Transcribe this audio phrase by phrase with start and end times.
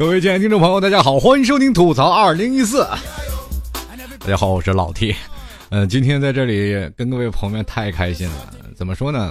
[0.00, 2.88] 各位亲爱的听众朋友，大家好，欢迎收听吐槽二零一四。
[4.20, 5.14] 大家好，我是老 T。
[5.68, 8.54] 嗯，今天在这里跟各位朋友们太开心了。
[8.74, 9.30] 怎么说呢？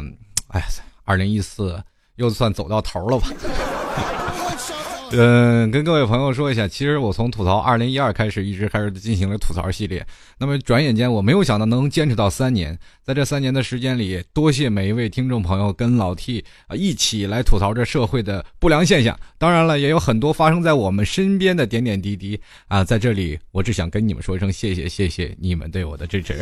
[0.50, 0.64] 哎，
[1.06, 1.84] 二零一四
[2.18, 3.30] 又算走到头了吧？
[5.12, 10.06] 嗯，跟各位朋友说一下，其实我从吐槽二零一二开始，一直开始进行了吐槽系列。
[10.38, 12.78] 那么转眼间，我没有想到能坚持到三年。
[13.04, 19.20] 在这三年的时间里，多谢每一位听众朋友跟老 T 啊一起来吐槽这社会的不良现象。
[19.40, 22.84] 当然了，也有很多发生在我们身边的点点滴滴啊。
[22.84, 26.38] 在这里，我只想跟你们说一声谢谢，谢谢你们对我的支持。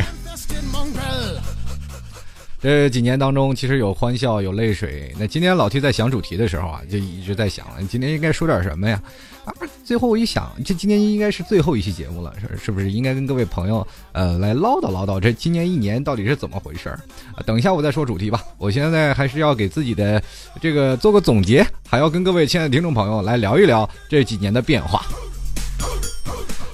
[2.59, 5.13] 这几年当中，其实有欢笑，有泪水。
[5.19, 8.99] 那今天老 T 在想主题的时候啊，就一直在想，今天应该说点什么呀？
[9.45, 16.99] 啊，最后我一想，这今天应该是最后一期节目了，是是不是应该跟各位朋友呃来唠叨唠叨，这今年一年到底是怎么回事儿？
[17.45, 18.43] 等一下我再说主题吧。
[18.57, 20.21] 我现在还是要给自己的
[20.59, 25.05] 这个做个总结，还要跟各位亲爱的听众朋友来聊一聊这几年的变化。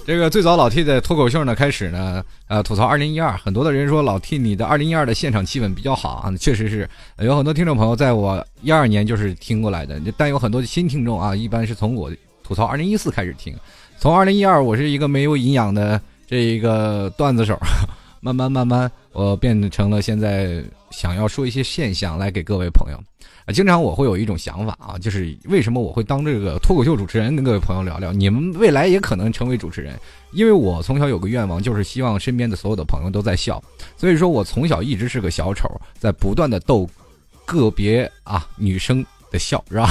[0.05, 12.11] 这个最早老 T 的脱口秀呢开始呢，呃，吐槽二零一二，很多的人说老 T 你的二零一二的现场气氛比较好啊，确实是有很多听众朋友在我一二年就是听过来的，但有很多新听众啊，一般是从我
[12.43, 13.55] 吐槽二零一四开始听，
[13.97, 17.57] 从二零一二我是一个没有营养的这一个段子手，
[18.19, 23.01] 慢慢慢慢我变成了现在想要说一些现象来给各位朋友。
[23.45, 28.13] 啊，经常我会有一种想法啊，就是为什么我会当这个脱口秀主持人，跟各位朋友聊聊。
[28.13, 29.93] 你们未来也可能成为主持人，
[30.31, 33.61] 因为我从小有个愿望，就是希望身边的所有的朋友都在笑。
[33.97, 36.89] 所以说我从小一直是个小丑，在不断的逗
[37.45, 39.89] 个别啊女生的笑，是吧？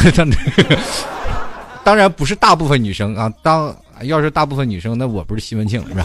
[1.85, 6.05] 当然不是大部分女生啊，当要是大部分女生，那我不是西门庆，是吧？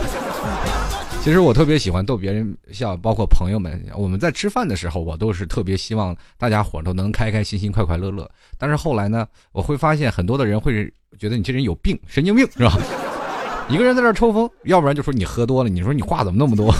[1.27, 3.85] 其实我特别喜欢逗别人笑，包括朋友们。
[3.97, 8.31] 我们在吃饭的时候，我都是特别希望大家伙都能开开心心、快快乐乐。
[8.57, 12.79] 但是后来呢，我会发现很多的人会觉得你这人有病，神经病，是吧？
[13.69, 15.69] 一个人在这抽风，要不然就说你喝多了。
[15.69, 16.73] 你说你话怎么那么多？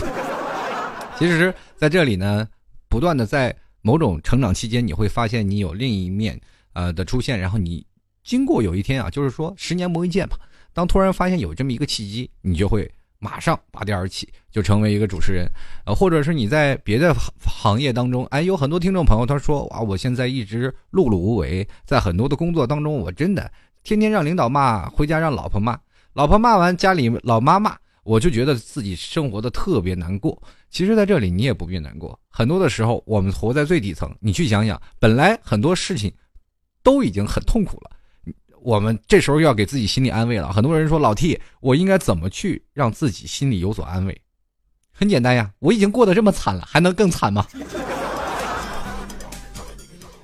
[1.18, 2.48] 其实在这里呢，
[2.88, 6.40] 不断的在某种成长期间，你会发现你有另一面
[6.72, 7.38] 呃的出现。
[7.38, 7.86] 然后你
[8.24, 10.38] 经过有一天啊，就是说十年磨一剑吧。
[10.72, 12.90] 当突然发现有这么一个契机，你就会。
[13.18, 15.50] 马上拔地而起，就成为一个主持人，
[15.84, 17.12] 呃，或者是你在别的
[17.44, 23.50] 行业当中，哎，有很多听众朋友他说，哇，我现在一直碌碌无为，在很多的工作当中，我真的
[23.82, 25.78] 天天让领导骂，回家让老婆骂，
[26.12, 30.40] 老婆骂完家里老妈骂，我就觉得自己生活的特别难过。
[30.70, 36.12] 其实，在这里你也不必难过，很多的时候我们活在最底层，你去想想，本来很多事情
[36.82, 37.90] 都已经很痛苦了。
[38.62, 40.52] 我们这时候要给自己心理安慰了。
[40.52, 44.20] 很多人说老 T，我应该怎么去让自己心里有所安慰？
[44.92, 47.46] 很简单呀，我已经过得这么惨了，还能更惨吗？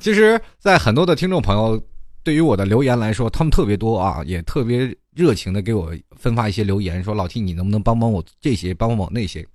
[0.01, 1.83] 其实，在很多的听众朋友
[2.23, 9.47] 对于我的留言来说，他们特别多啊，也特别热情的给我分发一些留言，说老 T，你能不能帮帮我这些，帮帮我那些？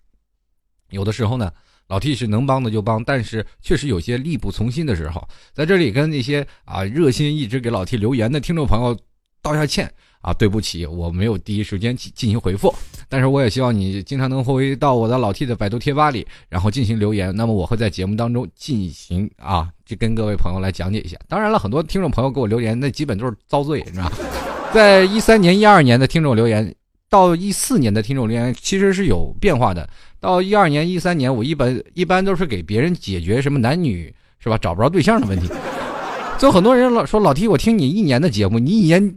[0.90, 1.52] 有的时候呢。
[1.90, 8.98] 老 T 是能帮的就帮，但是确实有些力不从心的时候，在这里跟那些啊热心一直给老 T 留言的听众朋友
[9.42, 9.92] 道下歉
[10.22, 12.74] 啊，对不起，我没有第一时间进进行回复，
[13.08, 21.18] 但是我也希望你经常能回到我的老 T 的百度贴吧里，然后进行留言，那么我会在节目当中进行啊，就跟各位朋友来讲解一下。
[21.28, 24.12] 当然了，很多听众朋友给我留言，那基本都是遭罪，你知道
[24.74, 26.76] 在一三年、一二年的听众留言，
[27.10, 29.90] 到一四年的听众留言，其实是有变化的。
[30.20, 35.48] 到一二年、一三年，我一般一般都是给别人解决什么男女是吧找不着对象的问题。
[36.38, 39.16] 就很多人老说老 T，我听你一年的节目，你一年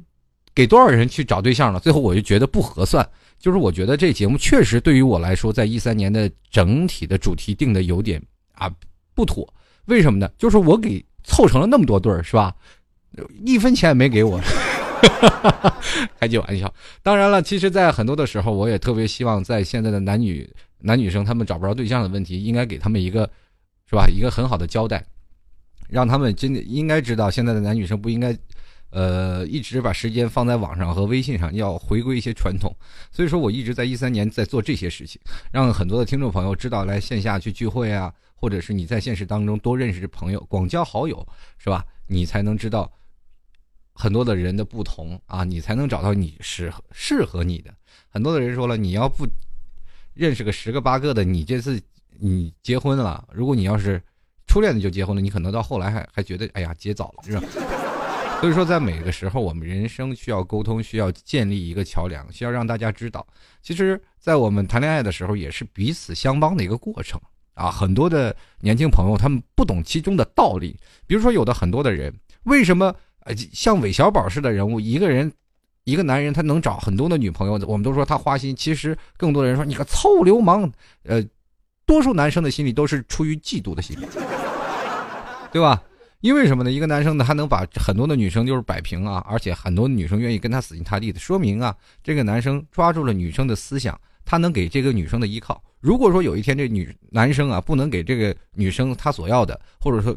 [0.55, 1.81] 给多少人去找对象了？
[1.81, 3.09] 最后我就觉得不合算。
[3.39, 8.23] 就是我觉得这节目确实对于我来说，在一三年的整体的主题定的有点
[8.55, 8.71] 啊
[9.15, 9.53] 不妥。
[9.87, 10.31] 为什么呢？
[10.39, 12.55] 就是我给凑成了那么多对儿，是吧？
[13.45, 14.41] 一分钱也没给我。
[16.21, 16.73] 开句玩笑。
[17.03, 20.49] 当然了，其实，在很多的时候，我也特别希望，在现在的男女。
[20.83, 23.31] 男女生他们找不着对象的问题，应该给他们一个，
[23.87, 24.07] 是吧？
[24.09, 25.05] 一个很好的交代，
[25.89, 28.37] 让他们真的应该知道，现在的男女生不应该，
[28.91, 32.75] 呃，一直把时间放在网上和微信上，要回归一些传统。
[33.13, 35.21] 所以说我一直在一三年在做这些事情，
[35.53, 41.27] 让很多的听众朋友知道来线下去聚会啊，或者是你在现实当中多认识朋友，广交好友，
[41.59, 41.85] 是吧？
[42.09, 42.91] 你才能知道
[43.95, 47.73] 很多的人的不同啊，你才能找到你适合适合你的。
[48.09, 49.25] 很多的人说了，你要不。
[50.15, 51.81] 认识个十个八个的，你这次
[52.19, 54.03] 你结婚了，如果你要是
[54.47, 57.43] 初恋的就结婚了，你可能到后来还还觉得哎呀结早了，是吧？
[58.43, 63.25] 所以说，在每个时候，我们人生需要沟通，需要建立一个桥梁，需要让大家知道，
[63.63, 67.21] 其实，在我们谈恋爱的时候，也是彼此相帮的一个过程
[67.55, 67.71] 啊。
[67.71, 70.77] 很多的年轻朋友他们不懂其中的道理，
[71.07, 72.13] 比如说有的很多的人，
[72.43, 75.33] 为什么呃像韦小宝似的人物，一个人
[75.85, 80.71] 一个男人他能找很多的女朋友，我们都说他花心，其实更多的人说你个臭流氓，
[81.05, 81.23] 呃，
[81.85, 84.07] 多数男生的心里都是出于嫉妒的心理，
[85.53, 85.83] 对吧？
[86.21, 86.71] 因为什么呢？
[86.71, 95.61] 一个男生呢，他能把很多的女生就是摆平啊，而且很多女生愿意跟他死心塌地的，说明啊，这个男生抓住了女生的思想，他能给这个女生的依靠。
[95.81, 100.17] 如果说有一天这女男生啊不能给这个女生他所要的，或者说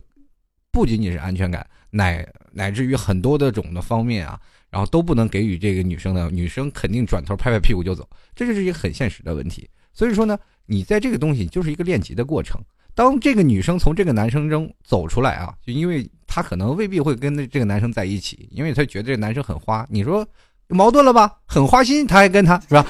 [0.75, 4.37] 不仅仅是安全感，乃乃至于很多的种的方面啊，
[4.69, 8.05] 然后都不能给予这个女生的，女生肯定转头拍拍屁股就走，
[8.35, 9.69] 这就是一个很现实的问题。
[9.93, 12.61] 所以说呢，你在这个东西就是一个练级的过程。
[12.93, 19.87] 当这个女生从这个男生中走出来啊，就因为她可能未必会跟这个男生在一起，因为她觉得这男生很花。
[19.89, 20.27] 你说
[20.67, 21.37] 矛盾了吧？
[21.45, 22.85] 很花心，她还跟他是吧？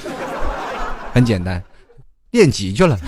[1.12, 1.62] 很简单，
[2.32, 2.98] 练级去了。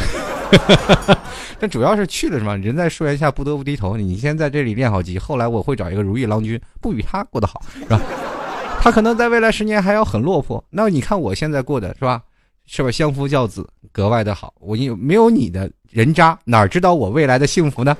[1.60, 2.56] 但主要是去了什么？
[2.58, 3.96] 人在树荫下不得不低头。
[3.96, 8.00] 你先在这里练好级，后来我会找一个如意郎君，不与他过得好是吧？
[8.80, 10.64] 他可能在未来十年还要很落魄。
[10.70, 12.22] 那你看我现在过的是吧？
[12.66, 12.90] 是吧？
[12.90, 14.54] 相夫教子格外的好。
[14.60, 17.96] 我有没有你的人渣，哪知道我未来的幸福呢？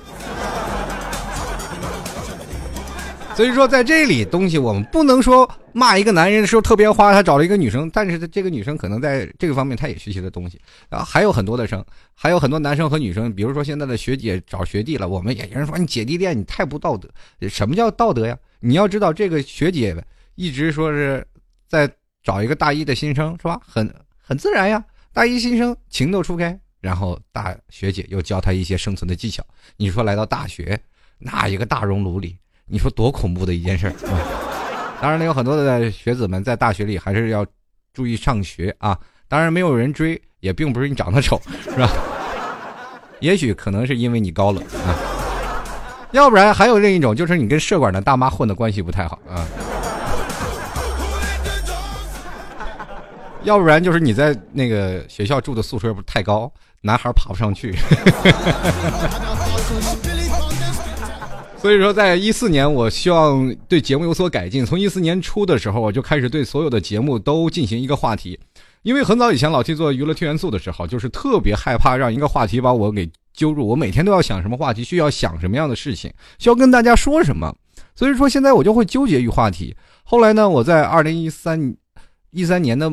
[3.39, 10.59] 所以说，在这里东西我们不能说骂一个男人的时候特别花，他找了一个女生，但是这个女生可能在这个方面他也学习了东西。
[10.89, 11.81] 然后还有很多的生，
[12.13, 17.07] 还有很多男生和女生，比如说现在的学姐找学弟了，我们也有人说你姐弟恋你太不道德。
[17.47, 18.37] 什么叫道德呀？
[18.59, 19.95] 你要知道这个学姐
[20.35, 21.25] 一直说是
[21.65, 21.89] 在
[22.21, 23.57] 找一个大一的新生，是吧？
[23.65, 23.89] 很
[24.21, 24.83] 很自然呀，
[25.13, 29.41] 大一新生情窦初开，然后大学姐又教他一些生存的技巧。
[29.77, 30.77] 你说来到大学，
[31.17, 32.35] 那一个大熔炉里。
[32.69, 34.21] 你说多恐怖的一件事儿啊！
[35.01, 37.45] 当然了，有很多的学子们在大学里还是要
[37.93, 38.97] 注意上学啊。
[39.27, 41.89] 当然，没有人追，也并不是你长得丑，是吧？
[43.19, 44.95] 也许可能是因为你高冷啊。
[46.11, 49.45] 要不然还有另一种，就是你跟社管的大妈混的关系不太好啊。
[53.43, 56.51] 要不然就是你在那个学校住的宿舍不是太高，
[56.81, 57.73] 男孩爬不上去。
[61.61, 64.65] 所以说，在一四年，我希望对节目有所改进。
[64.65, 68.39] 从一四年初的时候，我就开始对所有的节目都进行一个话题，
[68.81, 73.67] 因为很早以前老 T 做娱乐天元素的时候，就是特别害怕让一个话题把我给揪住。
[73.67, 77.53] 我每天都要想什么话题，需要想什么样的事情，需要跟大家说什么。
[77.93, 79.75] 所以说，现在我就会纠结于话题。
[80.03, 81.75] 后来呢，我在二零一三
[82.31, 82.89] 一三年的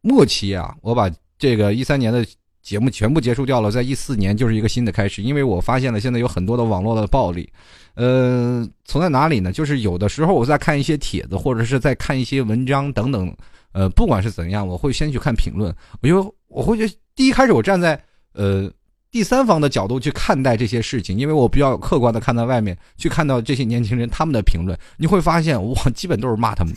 [0.00, 2.24] 末期啊，我把这个一三年的
[2.68, 3.70] 节目全部结束掉了。
[3.70, 7.50] 在一四年就是一个新的开始，因为我发现了现在有很多的网络的暴力。
[7.94, 9.50] 呃，从在哪里呢？
[9.50, 13.34] 就是有的时候我在看一些帖子，或者是在看一些文章等等。
[13.72, 15.74] 呃，不管是怎样，我会先去看评论。
[16.02, 17.98] 我就我会觉，第一开始我站在
[18.34, 18.70] 呃
[19.10, 26.74] 第三方的角度去看待这些事情，因为我比较客观的看到外面，去看到这些年轻人他们的评论，你会发现，我，基本都是骂他们。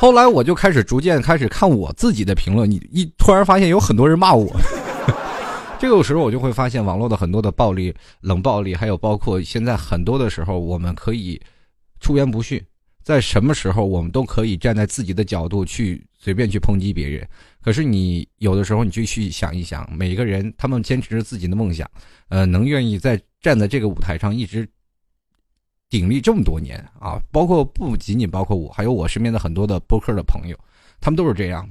[0.00, 4.50] 后来我就开始逐渐开始看我自己的评论，你一突然发现有很多人骂我。
[5.78, 11.38] 这个时候我就会发现，网络的很多的暴力、冷暴力，还有包括现在很多的时候，我们可以
[12.00, 12.58] 出言不逊，
[13.04, 17.28] 在什么时候我们都可以站在自己的角度去随便去抨击别人。
[17.60, 21.86] 可是你有的时候你就去想一想，每个人他们坚持着自己的梦想，
[22.30, 24.66] 呃，能愿意在站在这个舞台上一直
[25.90, 30.56] 鼎力这么多年啊，包括不仅仅包括我，还有我身边的很多的播客的朋友，
[31.00, 31.68] 他们都是这样。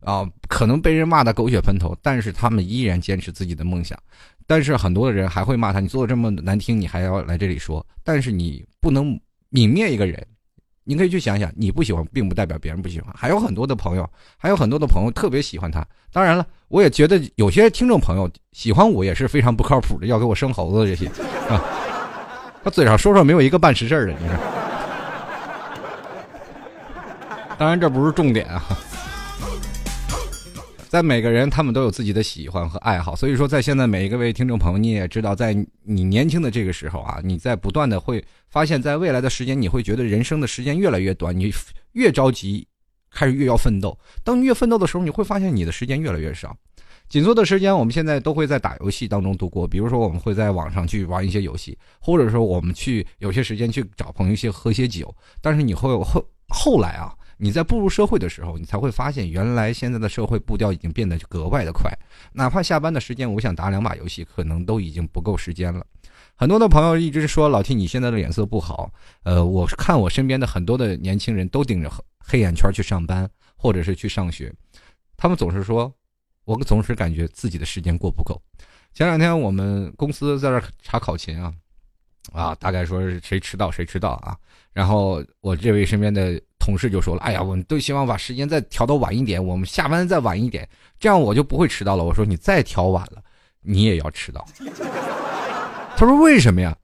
[0.00, 3.98] 啊，可能被人骂的狗血喷头，但是他们依然坚持自己的梦想。
[4.46, 7.86] 但是很多的人还会骂他，你做的这么难听，你还要来这里说。
[8.02, 9.08] 但是你不能
[9.52, 10.26] 泯灭一个人，
[10.84, 13.14] 你可以去想想，你不喜欢，并不代表别人不喜欢。
[13.14, 14.08] 还有很多的朋友，
[14.38, 15.86] 还有很多的朋友特别喜欢他。
[16.10, 21.06] 当然了，我也觉得有些听众朋友喜欢我也是非常不靠谱的，要给我生猴子这些
[21.46, 21.62] 啊。
[22.62, 24.36] 他嘴上说说没有一个办实事的，你说。
[27.58, 28.62] 当然这不是重点啊。
[30.88, 41.54] 在每个人，他们都有自己的喜欢和爱好，所以说，在现在每一个位听众朋友，你也知道，在你年轻的这个时候啊，你在不断的会发现，在未来的时间，你会觉得人生的时间越来越短，你
[41.92, 42.66] 越着急，
[43.12, 43.96] 开始越要奋斗。
[44.24, 46.56] 当你越奋斗的时候，你会发现你的时间越来越少，
[47.10, 49.66] 紧缩的时间，我们现在都会在打游戏当中度过。
[49.66, 55.12] 比如说，我们会在网上去玩一些游戏，或者说我们去有些时间去找朋友去喝些酒。
[55.42, 57.12] 但是你会后后来啊。
[57.42, 61.90] 你在步入社会的时候，你才会发现，原来现在的社会步调已经变得格外的快。
[62.34, 65.82] 哪怕下班的时间，我想打两把游戏，可能都已经不够时间了。
[66.36, 68.92] 很多的朋友一直说老 T，你现在的脸色不好。
[69.22, 73.26] 呃，我看我身边的很多的年轻人都顶着黑眼圈去上班，
[73.56, 74.52] 或者是去上学，
[75.16, 75.90] 他们总是说，
[76.58, 78.40] 我总是感觉自己的时间过不够。
[78.92, 81.52] 前两天我们公司在这查考勤啊，
[82.32, 84.36] 啊，大概说是谁迟到谁迟到啊。
[84.72, 86.40] 然后我这位身边的。
[86.62, 90.68] 同事就说了：“哎呀，我们都希望把时间再调到晚一点，我们下班再晚一点，
[91.00, 93.22] 这样我就不会迟到了。”我说：“你再调晚了，
[93.62, 94.46] 你也要迟到。”
[95.96, 96.76] 他说：“为什么呀？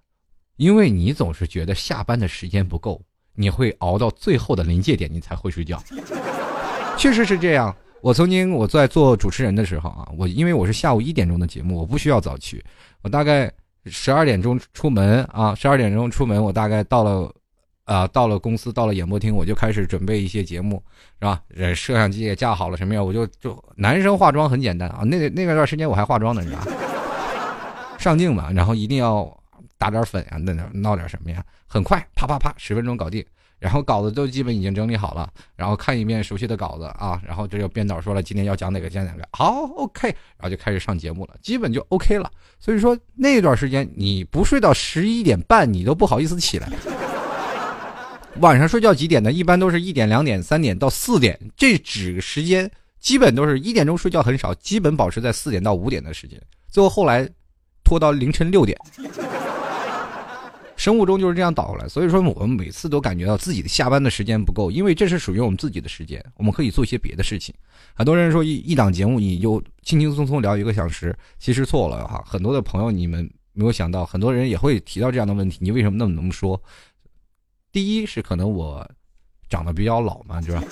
[0.57, 3.01] 因为你总是觉得下班的时间不够，
[3.35, 5.81] 你会熬到最后的临界点，你才会睡觉。”
[6.97, 7.77] 确实是这样。
[8.07, 12.65] 我曾经我在做主持人的时候啊，我因为我是下午一点钟的节目，我不需要早去，
[13.03, 13.53] 我大概
[13.87, 17.29] 十二点钟出门啊，十二点钟出门，我大概到了，
[17.83, 20.81] 啊，到了公司，到了演播厅，我就开始准备一些节目，
[21.19, 21.43] 是吧？
[21.75, 26.63] 摄像机也架好了，什么样，我就就男生化妆很简单啊，那那个段时间我还化妆呢，你知道
[27.99, 29.29] 上镜嘛，然后一定要
[29.79, 31.45] 打点粉啊，那闹点什么呀？
[31.67, 33.27] 很快，啪啪啪，十分钟搞定。
[33.59, 42.31] 然后稿子都基本已经整理好了，然后看一遍熟悉的稿子啊，然后这就编导说了今天要讲哪个讲哪个，好，OK，然后就开始上节目了，基本就 OK 了。
[42.61, 46.71] 所以说那段时间你不睡到十一点半，你都不好意思起来。
[48.41, 49.33] 晚上睡觉几点呢？
[49.33, 52.71] 一般都是一点、两点、三点到四点，这指时间
[53.01, 57.27] 基本都是一点钟睡觉很少，基本保持在四点到五点的时间，最后后来
[57.83, 58.79] 拖到凌晨六点。
[60.87, 67.53] 生物钟就是这样倒过来，所以说我们每次都感觉到自己的下班的时间不够，因为这是属于我们自己的时间，我们可以做一些别的事情。
[67.93, 72.23] 很多人说一一档节目你就轻轻松松聊一个小时，其实错了哈。
[72.25, 76.63] 很多的朋友你们没有想到，很多人也会提到这样的问题：你为什么那么能说？
[77.73, 78.89] 第一是可能我
[79.49, 80.63] 长得比较老嘛，是吧？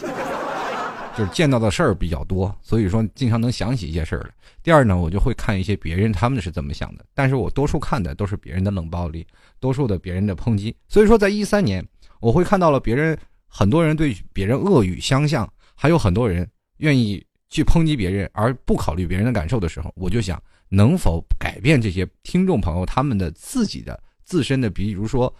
[1.16, 4.30] 就是见到的事儿比较多，所以说经常能想起一些事儿来。
[4.62, 9.26] 第二呢，我就会看一些别人他们是怎么想的，但是我多数看的都是别人的冷暴力，
[9.60, 10.74] 多数的别人的抨击。
[10.88, 11.86] 所以说，在一三年，
[12.20, 13.16] 我会看到了别人
[13.46, 25.32] 很多人对别人恶语相向，还有很多人愿意去抨击别人而不考虑别人的感受的时候，我就想能否改变这些听众朋友他们的自己的自身的，比如说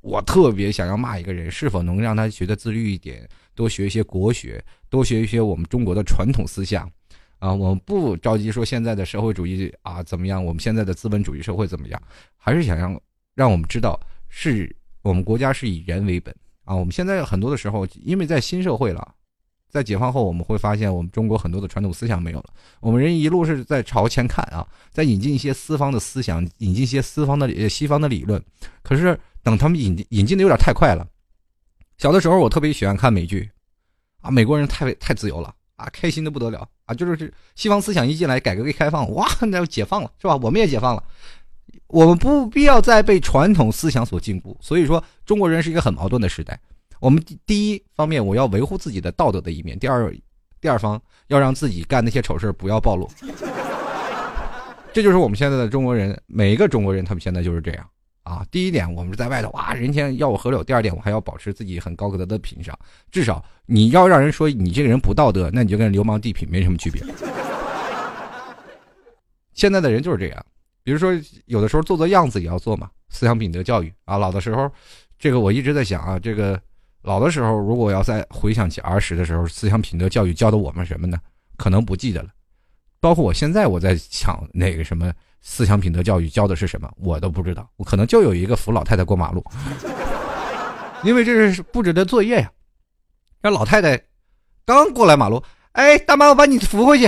[0.00, 4.64] 我特别想要骂一个人，是否能让他学得自律一点，多学一些国学。
[4.88, 6.88] 多学一些我们中国的传统思想，
[7.40, 12.00] 啊，我们不着急说现在的社会主义啊怎么样，我们现在的资本主义社会怎么样，
[12.36, 12.98] 还是想让
[13.34, 13.98] 让我们知道
[14.28, 16.32] 是我们国家是以人为本
[16.64, 16.74] 啊。
[16.74, 19.14] 我们现在很多的时候，因为在新社会了，
[19.68, 28.40] 在解放后，我们会发现我们中国很多的传统思想没有了，我们人一路是在朝前看啊，在引进一些西方的思想，引进一些西方的西方的理论，
[28.82, 31.06] 可是等他们引进引进的有点太快了。
[31.98, 33.50] 小的时候，我特别喜欢看美剧。
[34.22, 36.94] 啊，美国人太太自由了啊，开心的不得了啊！
[36.94, 40.34] 就是这西方思想一进来，改革一开放，哇，那就解放了，是吧？
[40.36, 41.04] 我们也解放了，
[41.86, 44.56] 我们不必要再被传统思想所禁锢。
[44.60, 46.58] 所以说，中国人是一个很矛盾的时代。
[46.98, 50.12] 我们第一方面，我要维护自己的道德的一面；第二，
[50.60, 53.08] 第二方要让自己干那些丑事不要暴露。
[54.92, 57.88] 这就是我们现在的中国人，每一个中国人，他们现在就是这样。
[58.26, 62.76] 啊，第一点，我们是在外头哇，人家要我喝六；第二点，我还要保持自己很高格的品上，
[63.08, 67.00] 至少你要让人说你这个人不道德，那你就跟流氓地痞没什么区别。
[69.54, 70.44] 现在的人就是这样，
[70.82, 71.12] 比如说
[71.44, 74.18] 有的时候做做样子也要做嘛，思想品德教育啊。
[74.18, 74.68] 老的时候，
[75.20, 76.60] 这个我一直在想啊，这个
[77.02, 81.16] 老的时候，如果要再回想起儿时的时候，思想品德教育教的我们什么呢？
[81.56, 82.30] 可能不记得了。
[82.98, 85.12] 包括我现在我在想那个什么。
[85.40, 86.90] 思想品德教育教的是什么？
[86.96, 87.68] 我都不知道。
[87.76, 89.44] 我可能就有一个扶老太太过马路，
[91.02, 92.50] 因为这是布置的作业呀。
[93.40, 94.00] 让老太太
[94.64, 97.06] 刚过来马路，哎，大妈，我把你扶回去。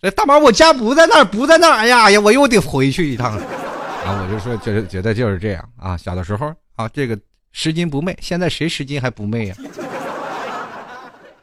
[0.00, 1.76] 哎，大妈，我家不在那儿，不在那儿。
[1.76, 3.36] 哎呀呀，我又得回去一趟。
[3.36, 5.96] 啊，我就说，觉得觉得就是这样啊。
[5.96, 7.16] 小的时候啊，这个
[7.52, 9.54] 拾金不昧，现在谁拾金还不昧呀？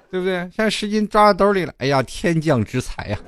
[0.10, 0.36] 对不对？
[0.36, 1.74] 现在拾金抓到兜里了。
[1.78, 3.20] 哎呀，天降之财呀！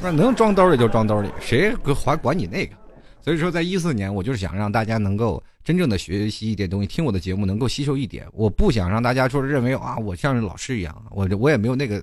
[0.00, 2.76] 那能装兜里就装兜里，谁还管你那个？
[3.20, 8.24] 所以说，在一四年，我就是想让大家能够真正的学习一点东西，听我的节目能够吸收一点。
[8.32, 12.02] 我不想让大家说认为啊，我像是老师一样，我我也没有那个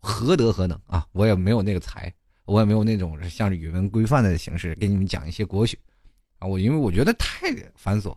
[0.00, 2.12] 何德何能啊，我也没有那个才，
[2.46, 5.78] 我也没有那种像语文规范的形式给你们讲一些国学
[6.40, 6.48] 啊。
[6.48, 8.14] 我因为我觉得太繁琐，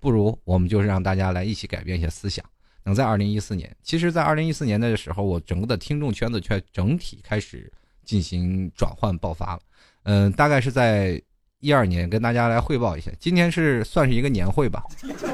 [0.00, 2.44] 不如我们就是让大家来一起改变一些思想。
[2.82, 7.72] 能在二零一四年，其实，在二零一四年的时候，我整个的听众圈子却整体开始。
[8.10, 9.60] 进行转换爆发了，
[10.02, 11.22] 嗯，大概是在
[11.60, 13.08] 一二年跟大家来汇报一下。
[13.20, 14.82] 今天是算是一个年会吧，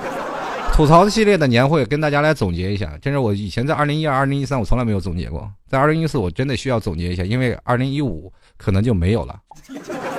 [0.76, 2.92] 吐槽系列的年会，跟大家来总结一下。
[3.00, 9.40] 真是我以前在二零一二、二零一三，我从来没有总结过，在二零一四，我真的需要总结一下，因为二零一五可能就没有了，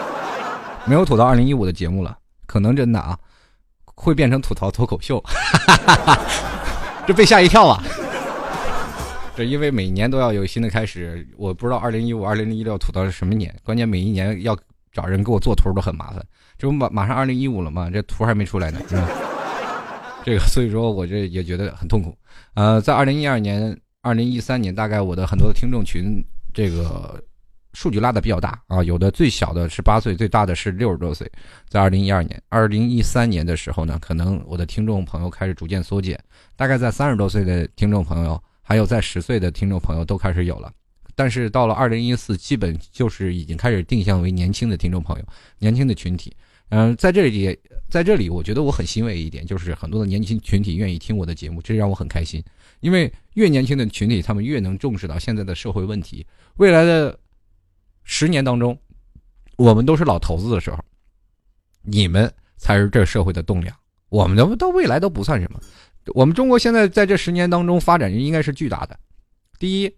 [0.85, 3.15] 没有吐槽二零一五的节目了，可能真的啊，
[3.93, 5.23] 会变成吐槽脱口秀，
[7.05, 7.83] 这被吓一跳啊！
[9.43, 13.53] 是因为每年都要有新的开始，我不知道二零一五、二零一六吐到是什么年。
[13.63, 14.57] 关键每一年要
[14.91, 16.25] 找人给我做图都很麻烦，
[16.57, 17.89] 这不马马上二零一五了吗？
[17.89, 19.09] 这图还没出来呢，是吧？
[20.25, 22.17] 这个所以说我这也觉得很痛苦。
[22.55, 27.23] 呃，在二零一二年、二零一三年，大概我的很多的听众群，这个
[27.73, 31.31] 数据拉的比较大啊，有的最小的是八岁，最大的是六十多岁。
[31.69, 36.19] 在二零一二年、二零一三年的时候呢，可能我的听众朋友开始逐渐缩减，
[36.55, 40.69] 大概在三十多岁的听众朋友，还有在十岁的听众朋友都开始有了。
[41.15, 45.25] 但是到了二零一四，基本就是已经开始定向为年轻的听众朋友、
[45.57, 46.35] 年轻的群体。
[46.69, 47.57] 嗯，在这里。
[47.89, 52.43] 在这里，我觉得我很欣慰一点，就是很多的年轻群体愿意听我的节目，这让我很开心。
[52.81, 56.27] 因为越年轻的群体，他们越能重视到现在的社会问题。
[56.57, 57.17] 未来的
[58.03, 58.77] 十年当中，
[59.55, 60.77] 我们都是老头子的时候，
[61.81, 63.73] 你们才是这社会的栋梁。
[64.09, 65.57] 我们的到未来都不算什么。
[66.13, 68.97] 我们中国现在在这十年当中发展应该是巨大的。
[69.59, 69.93] 第一，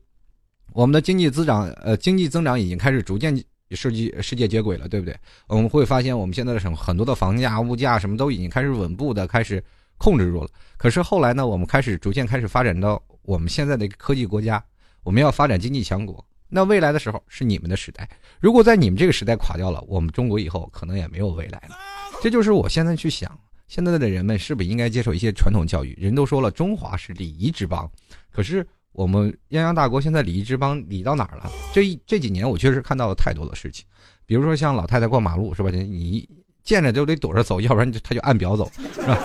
[0.74, 3.44] 我们的经济增长，呃，经济增长已经开始逐渐。
[3.72, 5.16] 世界世界接轨了，对不对？
[5.46, 9.64] 我们会发现，我们现在的省很多的房价、物价什么都已经开始稳步的开始
[10.00, 10.50] 控制住了。
[10.76, 14.60] 可是后来呢，我们开始逐渐开始发展到我们现在的科技国家，
[15.04, 16.26] 我们要发展经济强国。
[16.48, 21.78] 那未来的时候是你们的时代，如果在你们这个时代垮掉了，我们中国以后可能也没有未来了。
[22.24, 23.40] 这就是我现在去想，
[23.70, 25.98] 现在的人们是不是应该接受一些传统教育？
[25.98, 27.90] 人都说了，中华是礼仪之邦，
[28.30, 28.68] 可是。
[28.92, 31.50] 我们泱泱大国现在礼仪之邦礼到哪儿了？
[31.72, 33.86] 这这几年我确实看到了太多的事情，
[34.26, 35.70] 比如说像老太太过马路是吧？
[35.70, 36.28] 你
[36.64, 39.18] 见着就得躲着走，要不然就他就按表走，是吧？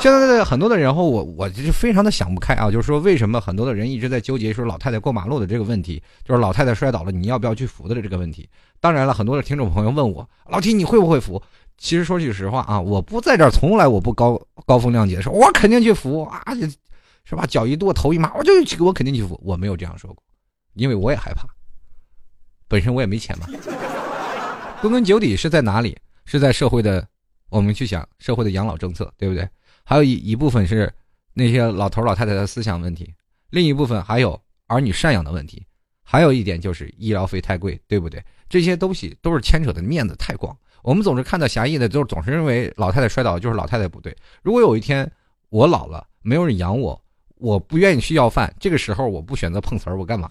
[0.00, 8.46] 现在的很多的人后，我我就是非常的想不开啊，就是说为什么很多的人一直在纠结说老太太过马路的这个问题，就是老太太摔倒了你要不要去扶的这个问题。
[8.80, 11.40] 当然了，很多的听众朋友问我老提你会不会扶？
[11.78, 16.42] 其实说句实话啊，我不在这儿，从来我不高高风亮节说，我肯定去扶啊。
[17.28, 17.44] 是吧？
[17.44, 19.36] 脚一跺，头一麻，我就去，我肯定去扶。
[19.42, 20.22] 我没有这样说过，
[20.74, 21.44] 因为我也害怕。
[22.68, 23.48] 本身我也没钱嘛。
[24.80, 25.98] 归根究底是在哪里？
[26.24, 27.04] 是在社会的，
[27.48, 29.48] 我们去想社会的养老政策，对不对？
[29.82, 30.92] 还有一一部分是
[31.34, 33.12] 那些老头老太太的思想问题，
[33.50, 35.66] 另一部分还有儿女赡养的问题，
[36.04, 38.24] 还有一点就是医疗费太贵，对不对？
[38.48, 40.56] 这些东西都是牵扯的面子太广。
[40.86, 44.16] 我们总是看到狭义的，就是总是认为老太太摔倒就是老太太不对。
[44.40, 45.10] 如果有一天
[45.48, 47.02] 我老了，没有人养我。
[47.38, 50.30] 我不愿意去要饭，这个时候我不选择碰瓷儿，我干嘛？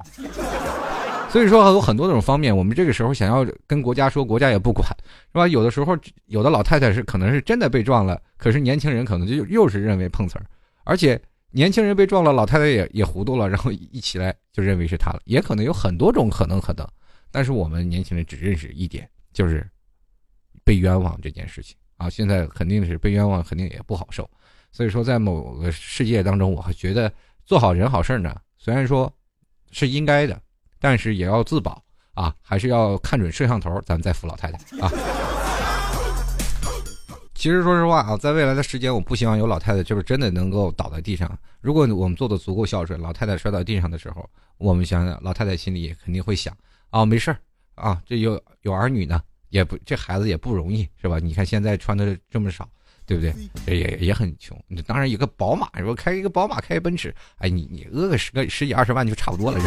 [1.29, 4.87] 所以说有很多种方面，我们这个时候想要跟国家说，国家也不管，
[5.33, 5.45] 是吧？
[5.45, 5.93] 有的时候
[6.27, 10.45] 有的老太太是可能是真的被撞了，可是年轻人可能就又是认为碰瓷儿，
[10.85, 16.87] 而且年轻人被撞了，老太太也也糊涂了，然后一起来就认为是他了，也可能有很多种可能可能，
[17.29, 19.67] 但是我们年轻人只认识一点，就是
[20.65, 24.29] 被冤枉这件事情啊，现在肯定是被冤枉，肯定也不好受。
[24.71, 27.09] 所以说，在某个世界当中，我还觉得
[27.45, 29.09] 做好人好事呢，虽然说
[29.71, 30.41] 是应该的，
[30.79, 31.81] 但是也要自保
[32.13, 34.91] 啊，还是要看准摄像头，咱们再扶老太太啊。
[37.35, 41.37] 其实说实话啊，在未来的时间，我不希望有老太太就是真的能够倒在地上。
[41.61, 46.55] 如果我们做的足够孝顺，老太太摔到地上的时候，我们想想，老太太心里肯定会想
[46.89, 47.37] 啊，没事儿
[47.75, 49.21] 啊，这有有儿女呢，
[49.55, 51.19] 也不这孩子也不容易是吧？
[51.19, 52.69] 你看现在穿的这么少。
[53.07, 53.77] 对不对？
[53.77, 54.59] 也也很穷。
[54.67, 59.59] 你当然有个宝马，说开一个宝马，开奔驰，哎，你你讹个十个十几二十万就差不多了。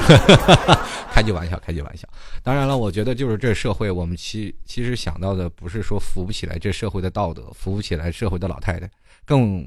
[1.15, 2.09] 开句玩笑，开句玩笑。
[2.43, 8.91] 当然了，我觉得就是这社会，我们其其实想到的不是说扶不起来这社会的道德，扶不起来社会的老太太，
[9.25, 9.65] 更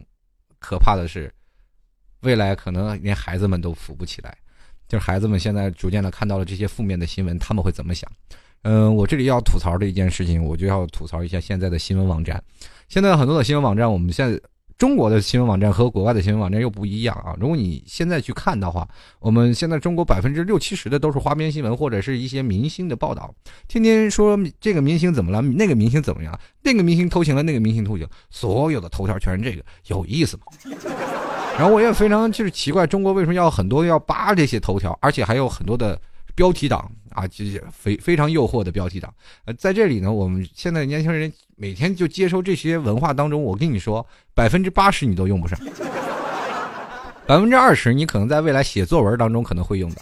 [0.59, 1.33] 可怕的是，
[2.23, 4.37] 未来可能连孩子们都扶不起来。
[4.89, 8.11] 就是孩子们现在逐渐的看到了这些负面的新闻，他们会怎么想？
[8.63, 12.41] 嗯，我这里要吐槽的一件事情，我就要吐槽一下现在的新闻网站。
[12.87, 14.39] 现在很多的新闻网站，我们现在
[14.77, 17.35] 中国的新闻网站和国外的新闻网站又不一样啊。
[17.39, 18.87] 如果你现在去看的话，
[19.19, 23.33] 我们现在中国百分之六七十的都是花边新闻或者是一些明星的报道，
[23.67, 30.43] 天天说这个明星怎么了，那个明星怎么样，那个明星偷情了，那个明星偷情，所有的头条全是这个，有意思吗？
[31.57, 35.99] 然后我也非常就是奇怪，中国为什么要很多要扒这些头条，而且还有很多的
[36.35, 36.91] 标题党。
[37.13, 39.13] 啊，就是非非常诱惑的标题党。
[39.45, 45.59] 呃，在这里呢，我们现在年轻人每天就接收这些文化当中，我跟你说，百分之八十你都用不上，
[47.27, 50.01] 百分之二十你可能在未来写作文当中可能会用的。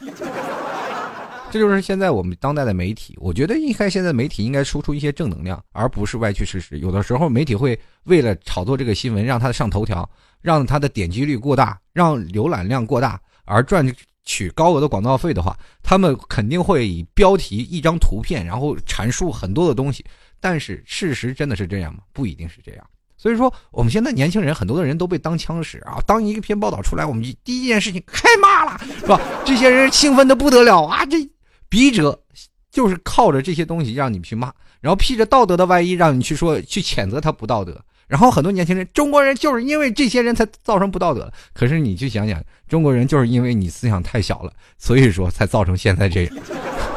[1.51, 6.77] 这就是现在我们当代的媒体，我觉得应该现在媒体应该输出一些正能量，而不是歪曲事实。
[6.79, 10.07] 有的时候媒体会为了炒作这个新闻，让它上头条，
[10.41, 13.85] 让它的点击率过大，让浏览量过大，而赚。
[14.25, 20.05] 取高额的广告费的话，他们肯定会以标题一张图片，然后阐述很多的东西。
[20.39, 21.99] 但是事实真的是这样吗？
[22.13, 22.85] 不一定是这样。
[23.17, 25.99] 所以说，我们现在年轻人很多的人都被当枪使啊！
[26.07, 29.19] 当一个篇报道出来，我们第一件事情开骂了，是吧？
[29.45, 31.05] 这些人兴奋的不得了啊！
[31.05, 31.17] 这
[31.67, 32.17] 笔者
[32.71, 37.83] 就是靠着这些东西让你去骂，然后披着道德的外衣让你去说去谴责他不道德。
[38.09, 41.31] 然后很多年轻人，中国人就是因为这些人才造成不道德。
[41.53, 46.35] 可是你去想想，中国人就是因为你思想太小了，所以说才造成现在这样。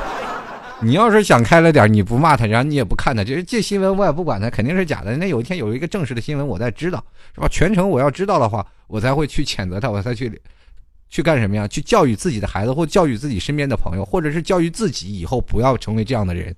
[0.81, 5.15] 你要是想开了点，你不骂他，然后你也不看他，这这新闻我也不管他，肯定是假的。
[5.19, 7.47] 那有一天有一个正式的新闻，我才知道，是吧？
[7.49, 10.41] 全程我要知道的话，我才会去谴责他，我才去
[11.11, 11.69] 去干什么呀？
[11.69, 16.57] 去教育自己的孩子，或教育自己身边的朋友，或者是教育自己以后不要成为这样的人，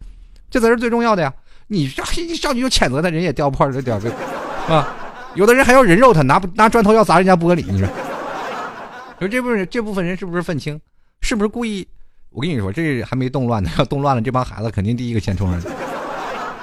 [0.49, 1.35] 这才是最重要的呀！
[1.68, 4.11] 你一上去就谴责他，人也掉破了掉这，
[4.72, 4.96] 啊，
[5.35, 7.88] 有的人还要人肉他，拿拿砖头要砸人家玻璃，你说，
[9.18, 10.81] 说这部分这部分人是不是愤青？
[11.20, 11.87] 是不是故意？
[12.31, 15.68] 我跟你说，这还没动乱呢，要动乱了，这帮孩子肯定第一个先冲上去。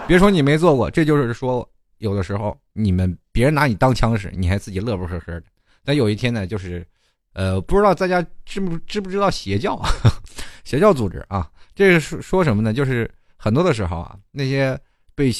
[0.05, 1.67] 别说你没做过，这就是说，
[1.99, 5.43] 有的时候你们别人拿你当枪使，你还自己乐不呵呵的。
[5.85, 6.85] 但有一天呢，就是，
[7.33, 9.81] 呃，不知道大家知不知不知道邪教，
[10.65, 12.73] 邪教组织啊，这是说什么呢？
[12.73, 14.77] 就是很多的时候啊，那些
[15.15, 15.31] 被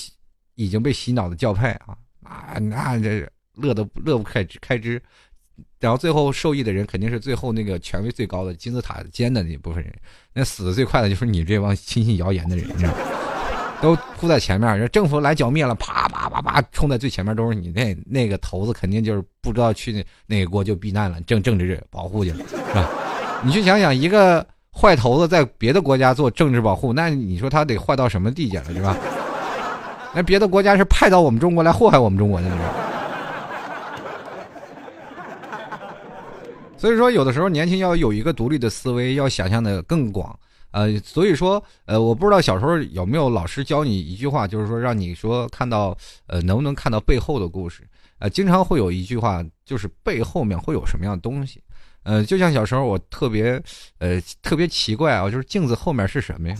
[0.55, 5.01] 已经被洗脑的教派啊，啊，那这乐得乐不开开支。
[5.79, 9.93] 然后最后受益的人肯定是最后那个权威最高的金字塔尖的那部分人，
[10.33, 12.93] 那死的最快的就是你这帮轻信谣言的人，你知道
[13.81, 22.89] 都扑在前面，政府来剿灭了，啪啪啪啪冲在最前面，都是你那那个头子，肯定就是不知道去那哪个国就避难了，政政治保护去了，是吧？
[23.43, 28.95] 你去想想，一个坏头子在别的国家做政治保护，那你说他得坏到什么地界了，是吧？
[30.13, 32.47] 那别的国家是派到我们中国来祸害我们中国的，
[36.77, 40.37] 所以说，有的时候年轻要有一个独立的思维，要想象的更广。
[40.71, 45.95] 呃，所以说，呃，我不知道小时候有没有老师教你一句话，就是说让你说看到，
[46.27, 47.83] 呃，能不能看到背后的故事？
[48.19, 51.61] 呃，经常会有一句话，就是背后面会有什么样的东西？
[52.03, 53.61] 呃，就像小时候我特别，
[53.99, 56.55] 呃，特别奇怪啊，就是镜子后面是什么呀？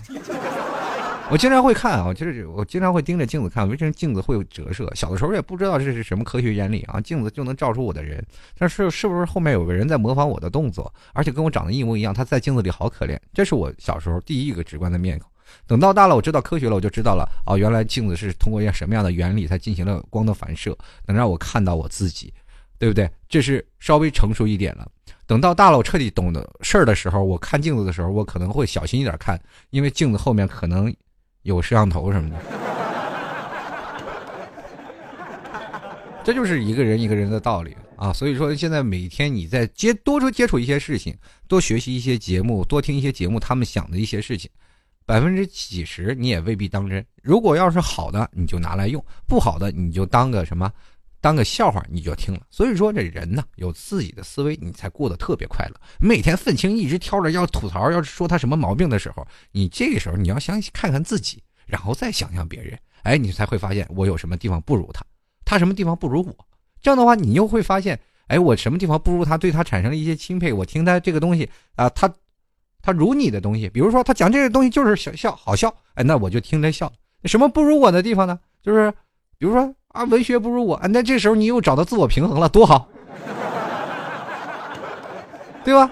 [1.32, 4.92] 我经常会看啊，就是我经常会盯着镜子看，为什么镜子会有折射？
[4.94, 8.22] 小的时候也不知道这是什么科学原理啊，镜子就能照出我的人，
[8.58, 12.14] 但是是不是后面有个人在模仿我的动作，而且跟我长得一模一样？
[12.14, 15.32] 他在镜子里好可怜，这是我小时候第一个直观的面孔。
[15.66, 22.34] 等到大了，我知道科学了，我就知道了哦，原来镜子是通过一个什么样的原理才进行了光的反射，能让我看到我自己，
[22.78, 23.10] 对不对？
[23.30, 24.86] 这是稍微成熟一点了。
[25.26, 30.94] 等到大了，我彻底懂得事儿的时候，我看镜子的时候，我可能会小心一点看，因为镜子后面可能。
[31.44, 32.38] 有摄像头什么的，
[36.24, 38.14] 这就是一个人一个人的道理啊。
[38.14, 41.16] 所以说，现在每天你在接多多接触一些事情，
[41.48, 44.50] 多学习一些节目，多听一些节目，他们想的一些事情，
[45.06, 47.04] 百分之几十你也未必当真。
[47.24, 50.72] 如果要是好的，你就拿来用；不好的，你就当个什么。
[51.22, 55.76] 当个笑话你就听了，所以说这人呢有自己的思维，你才过得特别快乐。
[56.00, 65.06] 每天愤青一直挑着要吐槽，要说他什么毛病的时候，你这个时候你要想看看自己，然后再想想别人，哎，你才会发现我有什么地方不如他，
[65.46, 66.36] 他什么地方不如我。
[66.82, 70.52] 这样的话，你又会发现，哎，我什么地方不如他，对他产生了一些钦佩。
[70.52, 72.12] 我听他这个东西啊，他
[72.82, 76.92] 他如你的东西，比如说他讲这个东西就是想笑好笑，哎，那我就听他笑。
[77.26, 78.40] 什么不如我的地方呢？
[78.64, 78.92] 就是
[79.38, 79.72] 比如说。
[79.94, 82.88] 啊，文学不如我，那这时候你又找到自我平衡了，多好，
[85.64, 85.90] 对吧？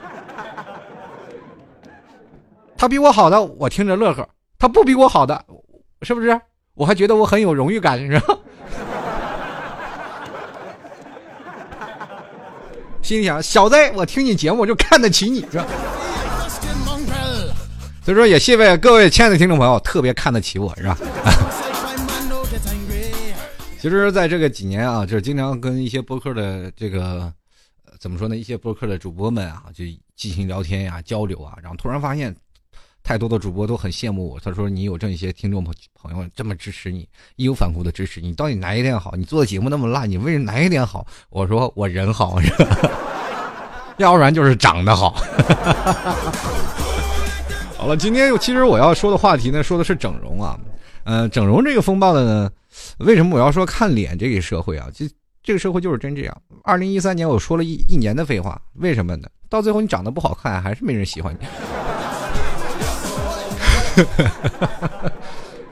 [2.78, 4.24] 他比我好的，我听着乐呵；
[4.58, 5.44] 他不比我好的，
[6.04, 6.40] 是不是？
[6.76, 8.38] 我还觉得我很有荣誉感，是吧？
[13.02, 15.66] 心里想，小子，我听你节目，我就看得起你，是吧？
[18.06, 20.98] 所以说，也谢谢各位亲爱的听众朋友，特别看得起我，是吧？
[23.82, 27.32] 其实，在这个几年啊，就是经常跟一些播客的这个，
[27.98, 28.36] 怎么说呢？
[28.36, 29.86] 一些播客的主播们啊，就
[30.18, 32.36] 进行聊天呀、交流啊，然后突然发现，
[33.02, 34.40] 太多的主播都很羡慕我。
[34.42, 39.16] 他说：“你有这么一些听众朋朋友这么支持你，义无反顾的支持你，到底哪一点好？
[39.16, 42.38] 你做的节目那么烂，你为哪一点好？”我说：“我人好，
[43.96, 45.12] 要不然就是长得好。
[47.80, 50.60] ”好了，今天其实我要说的话题呢，说的是整容啊。
[51.06, 52.52] 嗯，整容这个风暴的呢。
[53.00, 54.88] 为什么我要说看脸这个社会啊？
[54.94, 55.10] 这
[55.42, 56.42] 这个社会就是真这样。
[56.64, 59.28] 二零一三年我说了一一年的废话，为什么呢？
[59.50, 61.48] 到最后你长得不好看，还是没人喜欢你。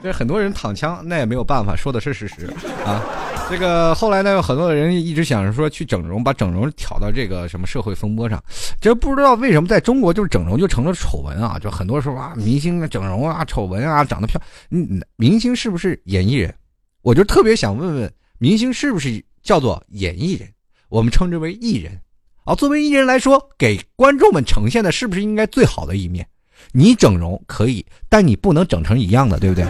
[0.02, 2.46] 这很多人躺枪，那也没有办法，说的是事实
[2.84, 3.02] 啊。
[3.50, 8.42] 这个后来呢，有很多人一直想着说去整容，把整容挑到这个什么社会风波上。
[8.80, 11.58] 这不知道为什么在中国就是整容就成了丑闻啊！
[11.58, 14.40] 就很多时候啊，明星整容啊，丑闻啊，长得漂，
[14.70, 16.54] 嗯，明星是不是演艺人？
[17.02, 20.48] 我就特别想问问，明星是不是叫做演艺人？
[20.88, 22.00] 我们称之为艺人。
[22.44, 26.26] 啊，作为艺人来说，给观众们呈现的是不是应该最好的一面？
[26.72, 29.64] 你整容可以，但你不能整成一样的，对不对？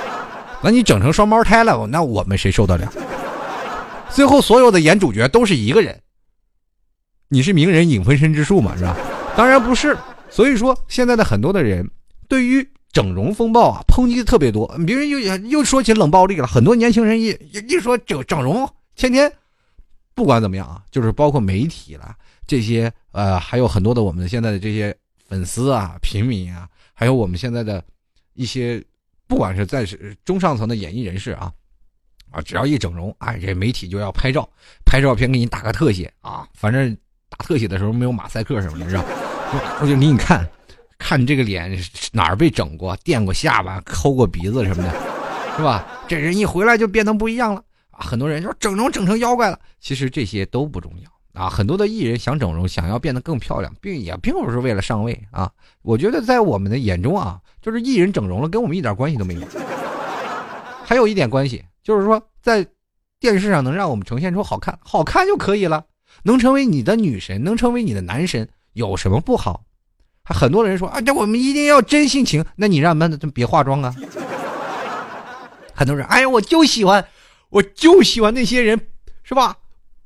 [0.62, 2.92] 那你整成双胞胎了，那我们谁受得了？
[4.10, 6.00] 最后所有的演主角都是一个人。
[7.28, 8.96] 你是名人影分身之术嘛，是吧？
[9.36, 9.96] 当然不是。
[10.30, 11.88] 所以说，现在的很多的人
[12.28, 14.66] 对于整容风暴啊，抨击的特别多。
[14.86, 17.36] 别人又又说起冷暴力了，很多年轻人一
[17.68, 19.30] 一说整整容，天天
[20.14, 24.96] 不管怎么样啊，就是包括媒体啦，这些呃，还有很多的我们现在的这些
[25.28, 27.84] 粉丝啊、平民啊，还有我们现在的
[28.34, 28.82] 一些，
[29.26, 29.84] 不管是在
[30.24, 31.52] 中上层的演艺人士啊。
[32.30, 34.48] 啊，只要一整容，哎，这媒体就要拍照，
[34.84, 36.48] 拍照片给你打个特写啊。
[36.52, 36.92] 反正
[37.28, 39.04] 打特写的时候没有马赛克什么的，是吧？
[39.80, 40.44] 我就给你看，
[40.98, 41.78] 看这个脸
[42.12, 44.90] 哪儿被整过，垫过下巴，抠过鼻子什么的，
[45.56, 45.86] 是吧？
[46.08, 48.00] 这人一回来就变得不一样了啊！
[48.00, 51.48] 很多人说整容整成妖怪了，其实这些都不重要啊。
[51.48, 55.50] 很多的艺人想整容，想要变得更漂亮，并也并不是为了上位啊。
[55.82, 59.40] 我觉得在我们的眼中啊，就是艺人整容了，跟我们一点关系都没有。
[60.84, 61.64] 还有一点关系。
[61.82, 62.66] 就是说，在
[63.20, 65.84] 电视上能让我们呈现出好看，好看就可以了。
[66.22, 69.62] 能成为你的女神，能成为你的男神，有什么不好？
[70.32, 72.44] 很多人说啊，这我们一定要真性情。
[72.56, 73.94] 那你让们别化妆啊。
[75.74, 77.04] 很多人，哎呀，我就喜欢，
[77.50, 78.80] 我就喜欢那些人，
[79.22, 79.56] 是吧？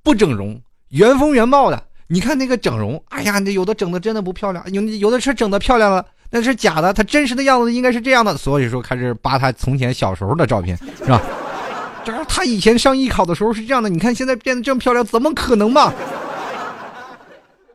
[0.02, 1.84] 不整容，原封原貌的。
[2.08, 6.04] 你看那个整容，哎呀，那有的整的真的不漂亮，有有的是整的漂亮了。
[6.30, 8.36] 那是假的，他真实的样子应该是这样的。
[8.36, 11.22] 所以说，开始扒他从前小时候的照片，是吧？
[12.26, 15.92] 他以前上艺考的时候是这样的，你看现在变得这么漂亮，怎么可能嘛？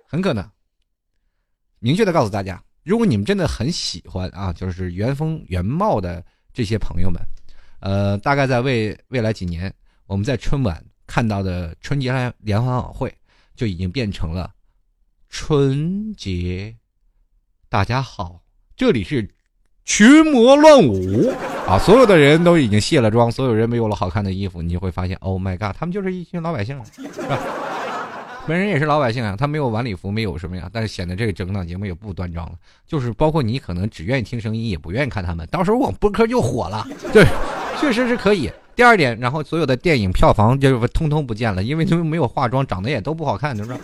[0.09, 0.43] 很可能。
[1.83, 7.21] 明确的告诉大家，如果你们真的很喜欢啊，就是原风原貌的这些朋友们，
[7.81, 9.71] 呃，大概在未未来几年，
[10.07, 13.13] 我们在春晚看到的春节联欢晚会
[13.53, 14.49] 就已经变成了
[15.27, 16.73] 春节。
[17.67, 18.41] 大家好，
[18.77, 19.29] 这里是
[19.83, 21.33] 群魔乱舞。
[21.67, 21.77] 啊！
[21.79, 27.37] 所有的人都已经卸了妆，所有人没有了好看的衣服，你就会发现，Oh my god，他们就是一群老百姓，是吧？
[28.45, 32.55] 本人也是老百姓啊，他没有晚礼服，没有什么呀，但是显得这个整档节目也不端庄了。
[32.85, 36.85] 就是包括你可能只愿意听声音，也不愿意看他们，到时候我播客就火了。
[37.13, 37.25] 对，
[37.79, 38.51] 确实是可以。
[38.75, 43.79] 第二点，然后所有的电影票房就是通通不见了，因为他们没有化妆，长得也都不好看，是不是？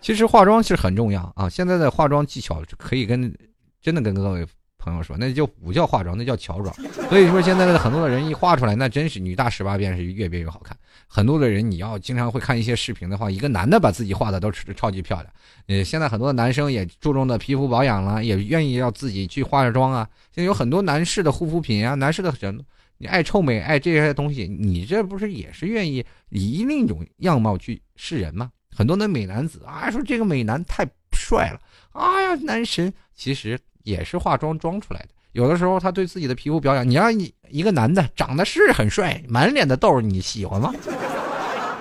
[0.00, 3.32] 其实化妆是很重要啊，现在的化妆技巧可以跟
[3.80, 4.46] 真的跟各位。
[4.82, 6.74] 朋友说，那就不叫化妆，那叫乔装。
[7.08, 10.76] 所以说，现在的很多的人一画出来，那真是女大十八变，是越变越好看。
[11.06, 15.32] 很多的人，你要经常会看一些视频的话，一个男的把自己画的都是超级漂亮。
[15.68, 20.08] 呃，现在很多的男生也注重的皮肤保养了，也愿意要自己去化着妆啊。
[20.34, 22.58] 现在有很多男士的护肤品啊，男士的人，
[22.98, 28.50] 你爱臭美，爱这些东西，你这不是也是愿意以另一种样貌去示人吗？
[28.74, 31.60] 很多的美男子啊，说这个美男太帅了，
[31.92, 33.58] 哎呀，男神，其实。
[33.82, 35.08] 也是化妆装出来的。
[35.32, 40.72] 有的时候他对自己的皮肤保养，你让你一个男的长得是很帅，满脸的痘，你喜欢吗？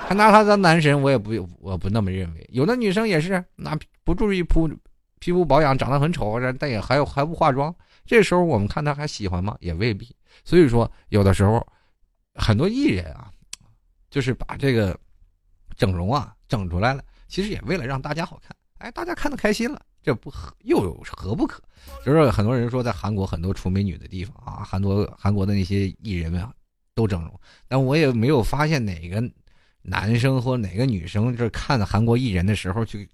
[0.07, 2.49] 还拿他当男神，我也不我不那么认为。
[2.51, 4.69] 有的女生也是，那不注意肤
[5.19, 7.73] 皮肤保养，长得很丑，但也还有还不化妆，
[8.05, 9.55] 这时候我们看他还喜欢吗？
[9.59, 10.15] 也未必。
[10.43, 11.65] 所以说，有的时候
[12.35, 13.29] 很多艺人啊，
[14.09, 14.97] 就是把这个
[15.77, 19.81] 整容啊整出来了，其实也为了让大家好看，哎，大家看得开心了。
[20.03, 21.61] 这不何又有何不可？
[22.05, 26.45] 就是很多人说，在韩国很多出美女的地方啊，很多韩国的那些艺人们
[26.95, 29.23] 都整容，但我也没有发现哪个
[29.81, 33.09] 男生或哪个女生就是看韩国艺人的时候去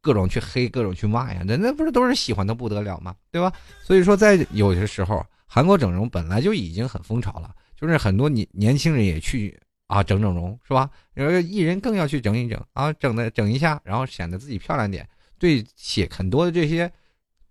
[0.00, 3.14] 各种去黑、各种去骂呀，那那不是都是喜欢的不得了吗？
[3.30, 3.52] 对吧？
[3.82, 10.88] 所以说，在有些时候，韩国整容本来就已经很风潮了，就是很多年年轻人也去啊整整容，是吧？
[11.14, 15.06] 有个艺人更要去整一整啊，整的整一下，然后显得自己漂亮点。
[15.38, 16.90] 对，写很多的这些，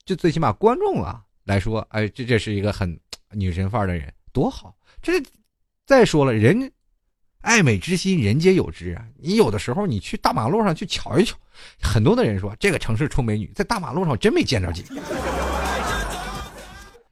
[0.06, 3.00] 就最起码观众啊来说，哎，这这是一个很
[3.32, 4.76] 女神范儿的人，多好！
[5.02, 5.13] 这
[5.86, 6.71] 再说了，人
[7.41, 9.08] 爱美之心，人皆有之啊。
[9.17, 11.38] 你有的时候你去大马路上去瞧一瞧，
[11.82, 14.95] 很多的人说这个城市出美女，在大马路上真没见着几个。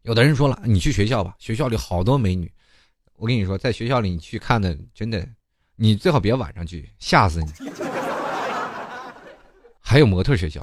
[0.01, 2.51] 有的人说了，你去学校吧，学校里好多美女。
[3.15, 5.25] 我跟你说，在学校里你去看的，真的，
[5.77, 7.84] 你最好别晚上去，吓死你。
[9.87, 10.59] 还有模特学校，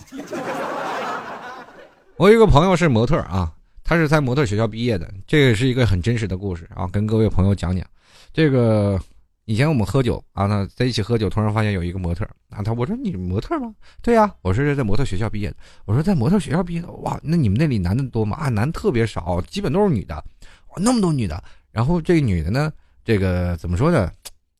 [2.18, 3.54] 我有一个朋友是模特啊，
[3.84, 7.86] 他是在模特学校毕业的，这个是一个很真实的故事啊，跟各位朋友讲讲。
[8.32, 9.00] 这个
[9.44, 13.72] 以前我们喝酒啊，那在一起喝酒，突然发现有一个模特啊，他我说你模特吗？
[14.02, 15.56] 对呀，我说是在模特学校毕业的。
[15.84, 18.36] 我说在模特学校毕业的，哇，那你们那里男的多吗？
[18.36, 20.16] 啊，男特别少，基本都是女的。
[20.16, 21.40] 哇，那么多女的。
[21.70, 22.72] 然后这个女的呢，
[23.04, 24.10] 这个怎么说呢？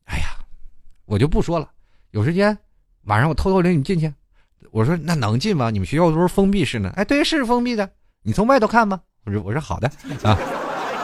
[0.05, 0.37] 哎呀，
[1.03, 1.69] 我就不说了。
[2.11, 2.57] 有时间
[3.03, 4.11] 晚上我偷偷领你进去。
[4.73, 5.69] 我说那能进吗？
[5.69, 6.89] 你们学校都是封闭式的。
[6.89, 7.87] 哎，对，是封闭的。
[8.23, 8.99] 你从外头看吗？
[9.23, 9.87] 我说我说好的
[10.23, 10.35] 啊。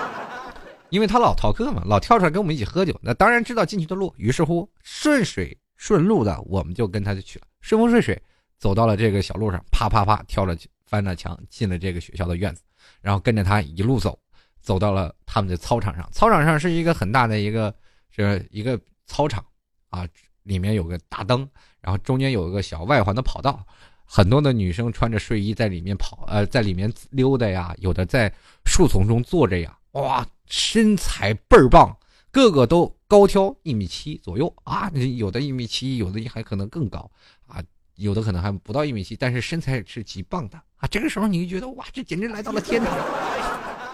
[0.89, 2.99] 因为他老逃课嘛，老跳出来跟我们一起喝酒。
[3.03, 8.19] 那当然知道进去的路，于是乎顺水顺路的，我们就跟他就去了，顺风顺水，
[8.57, 12.63] 走到了这个小路上，啪啪啪跳了翻了墙，进了这个学校的院子，
[13.01, 14.17] 然后跟着他一路走，
[14.59, 16.09] 走到了他们的操场上。
[16.11, 17.71] 操场上是一个很大的一个，
[18.09, 19.45] 是一个操场
[19.91, 20.07] 啊，
[20.43, 21.47] 里面有个大灯，
[21.81, 23.65] 然后中间有一个小外环的跑道。
[24.11, 28.33] 很多的女生穿着睡衣在里面跑，呃，在里面溜达呀，有的在
[28.65, 31.95] 树丛中坐着呀，哇，身材倍儿棒，
[32.31, 37.07] 个个都高挑一米七左右啊，有的一米七，有的还可能更高
[37.45, 37.61] 啊，
[37.97, 40.87] 有的可能还不到一米七，但是身材是极棒的啊。
[40.89, 42.91] 这个时候你就觉得哇，这简直来到了天堂，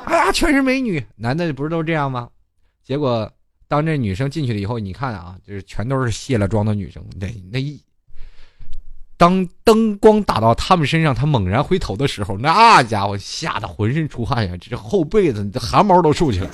[0.05, 2.29] 哎呀，全是美女，男的不是都这样吗？
[2.81, 3.29] 结果
[3.67, 7.79] 当这女生进去了以后，你看啊，就是全都是卸了妆的女生，那那一。
[9.17, 16.53] 当灯光打到他们身上，他猛然回头的时候，那家伙吓得浑身出汗呀，这后背子这汗毛都竖起来了。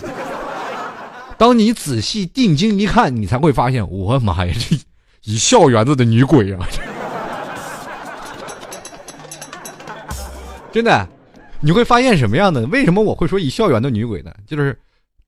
[1.39, 4.77] 当你仔细定睛一看，你才会发现，我妈呀，这
[5.23, 6.59] 一校园子的女鬼啊！
[10.71, 11.09] 真的，
[11.61, 12.63] 你会发现什么样的？
[12.67, 14.31] 为什么我会说一校园的女鬼呢？
[14.45, 14.79] 就是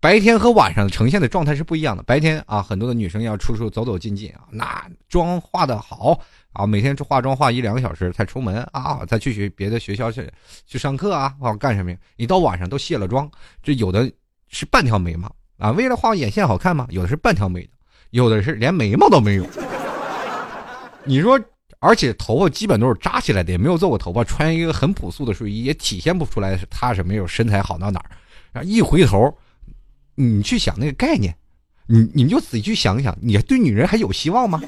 [0.03, 2.03] 白天和晚上呈现的状态是不一样的。
[2.03, 6.19] 白天啊，很多的女生要出出走走进进啊，那妆化的好。
[6.51, 10.29] 啊，每天化妆化一两个小时才出门啊，再去学别的学校去
[10.65, 11.97] 去上课啊，或干什么呀？
[12.17, 13.31] 你到晚上都卸了妆，
[13.63, 14.11] 这有的
[14.49, 16.85] 是半条眉毛啊，为了画眼线好看吗？
[16.89, 17.65] 有的是半条眉，
[18.09, 19.47] 有的是连眉毛都没有。
[21.05, 21.39] 你说，
[21.79, 28.11] 而且头发基本都是扎起来的，也没有做过头发，穿一个很朴素的睡衣，也体现不出来是他是没有身材好到哪儿。
[28.51, 29.35] 然后一回头，
[30.15, 31.35] 你去想那个概念，
[31.87, 34.61] 你你就仔细去想想，你对女人还有希望吗？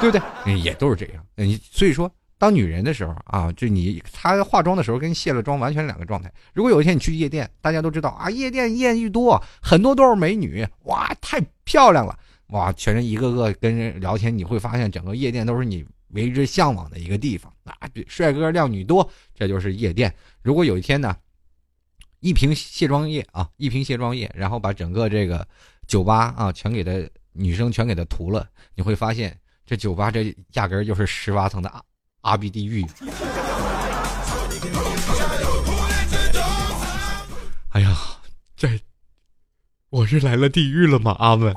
[0.00, 0.58] 对不对？
[0.58, 1.24] 也都是这样。
[1.36, 6.32] 你所以说，当女人的时候啊，就你她化妆的时候跟卸了妆完全两个状态。
[6.52, 17.74] 如果有一天你去夜店，大家都知道啊，夜店艳遇多，很多都是美女，哇，太漂亮了，哇，全是一个个跟人聊天，你会发现整个夜店都是你为之向往的一个地方啊，
[18.08, 20.12] 帅哥靓女多，这就是夜店。
[20.42, 21.16] 如果有一天呢，
[22.22, 25.46] 一瓶卸妆液啊，一瓶卸妆液，然后把整个这个
[25.86, 26.92] 酒吧啊全给他
[27.32, 29.36] 女生全给他涂了，你会发现。
[29.64, 31.82] 这酒吧这压根儿就是十八层的阿
[32.22, 32.84] 阿比地狱。
[37.70, 37.96] 哎呀，
[38.56, 38.80] 这
[39.88, 41.16] 我是来了地狱了吗？
[41.18, 41.54] 阿文。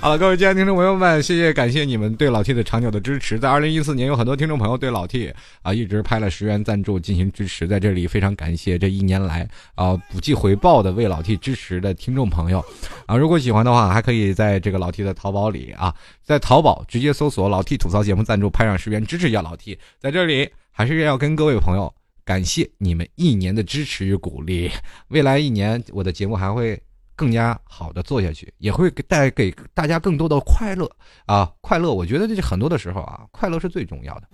[0.00, 3.38] 好了，各位亲爱的听众朋友们，谢谢感谢你们对老 T 的长久的支持。
[3.38, 12.64] 在二零一四年，有很多听众朋友对老 T 啊一直拍了十元赞助进行支持，在这里非常感谢这一年来啊不计回报的为老 T 支持的听众朋友
[13.04, 13.14] 啊。
[13.14, 19.78] 如果喜欢的话，还可以在这个老 T 的淘宝里啊，在淘宝直接搜索“老 T 吐槽节目赞助”，拍上十元支持一下老 T。
[19.98, 21.92] 在这里还是要跟各位朋友
[22.24, 24.70] 感谢你们一年的支持与鼓励。
[25.08, 26.80] 未来一年我的节目还会。
[27.20, 30.90] 更加好的做下去，也会带给大家更多的快乐
[31.26, 31.52] 啊！
[31.60, 34.28] 快乐，我觉得这是很多的时候啊，快乐是最重要的。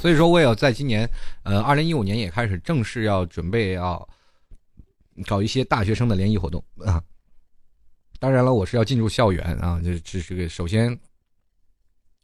[0.00, 1.06] 所以说，我也在今年，
[1.42, 4.08] 呃，二零一五年也开始正式要准备要
[5.26, 6.98] 搞一些大学生的联谊活动啊。
[8.18, 10.98] 当然了，我是要进入校园啊，这这是个首先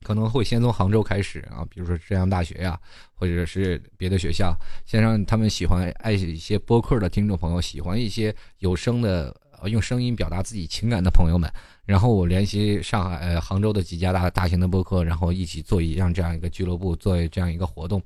[0.03, 2.81] 可能会先从杭州开始啊，比如说浙江大学呀，
[3.13, 9.44] 或者是别的学校，先让他们喜欢爱一些播客的听众朋友，喜欢一些有声的。
[9.67, 11.51] 用声音表达自己情感的朋友们，
[11.85, 18.03] 然后我联系上海、杭州的几家大大型的播客，然后一起做一样这样一个俱乐部，做这样一个活动。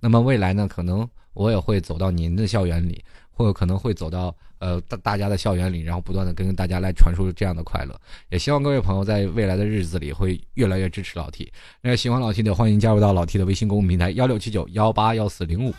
[0.00, 8.00] 那么未来呢，可能我也会走到您的校园里，或者可能会走到呃大大家的校园里，然后不断的跟大家来传输这样的快乐。
[8.30, 11.52] 也希望各位朋友在未来的日子里会越来越支持老 T。
[11.80, 15.74] 那喜欢老 T 的，欢迎加入到老 T 的微信公众平台幺六七九幺八幺四零五。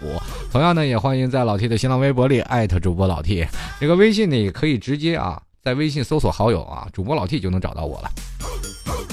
[0.51, 3.47] 同样呢，也欢迎在老 T 的新浪微博里艾特主播老 T。
[3.79, 5.41] 这个微信呢，也可以直接啊。
[5.61, 8.11] 在微信搜索好友啊，主播老 T 就能找到我了。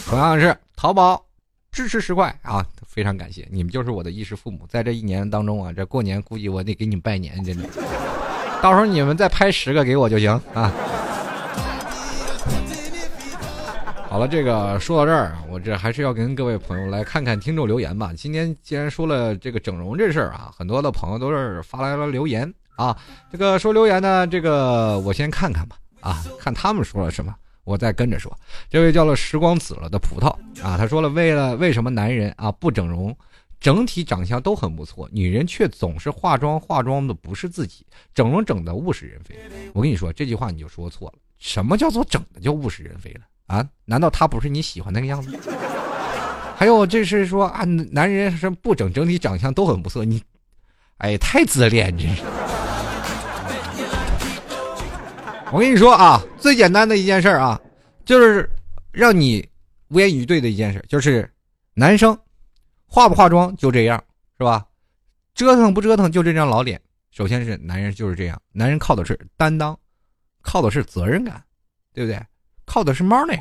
[0.04, 1.24] 同样是淘宝
[1.70, 4.66] 支持十块啊，非常感谢你们，就是我的衣食父母。
[4.68, 7.68] 在这一年当中啊，这过年估计我得给你们拜年，真的。
[8.62, 10.72] 到时候你们再拍十个给我就行啊。
[14.08, 18.12] 好了，这个说到这儿，我这还是要跟各位朋友来看看听众留言吧。
[18.16, 22.96] 今天既然说了这个整容这事儿啊，很多的朋友都是发来了留言啊。
[23.30, 25.76] 这个说留言呢，这个我先看看吧。
[26.00, 27.32] 啊，看他们说了什么，
[27.64, 28.36] 我再跟着说。
[28.68, 30.28] 这位叫做时光紫了的葡萄
[30.66, 33.16] 啊，他说了，为了为什么男人啊不整容，
[33.60, 37.84] 整体长相都很不错，女人却总是化妆化妆的不是自己，
[38.14, 39.38] 整容整的物是人非。
[39.74, 43.68] 我跟你说这句话你就说错了，什么叫做整的就物是人非了啊？
[43.84, 45.38] 难道他不是你喜欢那个样子？
[46.56, 50.22] 还有这是说啊，男人是不整整体长相都很不错，你，
[50.98, 52.22] 哎，太自恋，真是。
[55.52, 57.60] 我跟你说啊，最简单的一件事啊，
[58.04, 58.48] 就是
[58.90, 59.46] 让你
[59.88, 61.30] 无言以对的一件事，就是
[61.74, 62.16] 男生
[62.92, 64.02] 化不化妆就这样，
[64.36, 64.66] 是吧？
[65.32, 66.80] 折腾不折腾就这张老脸。
[67.12, 69.78] 首先是男人就是这样，男人靠的是担当，
[70.42, 71.40] 靠的是责任感，
[71.94, 72.20] 对不对？
[72.66, 73.40] 靠的是 money，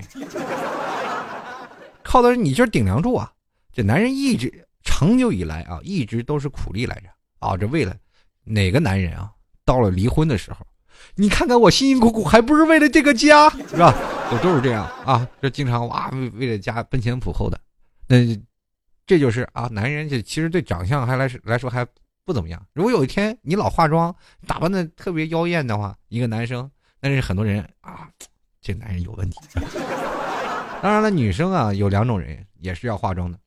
[2.04, 3.32] 靠的是你就是顶梁柱啊！
[3.74, 7.58] 这男人一直长久以来啊，一直都是苦力来着啊！
[7.58, 7.96] 这为了
[8.44, 9.32] 哪个男人啊，
[9.66, 10.64] 到了离婚的时候，
[11.16, 13.96] 你看看我辛辛苦苦，还不是为了这个家，是吧？
[14.32, 15.28] 我都是这样啊！
[15.42, 17.60] 这经常哇，为为了家奔前扑后的，
[18.08, 18.18] 那
[19.10, 21.84] 这就是啊，男人这其实对长相还来来说还。
[22.26, 22.64] 不怎么样。
[22.74, 26.70] 如果有一天你老化妆，打扮的特别妖艳的话，一个男生，
[27.02, 28.08] 那是很多人啊，
[28.62, 29.40] 这男人有问题。
[30.80, 33.40] 当然了，女生啊有两种人也是要化妆的。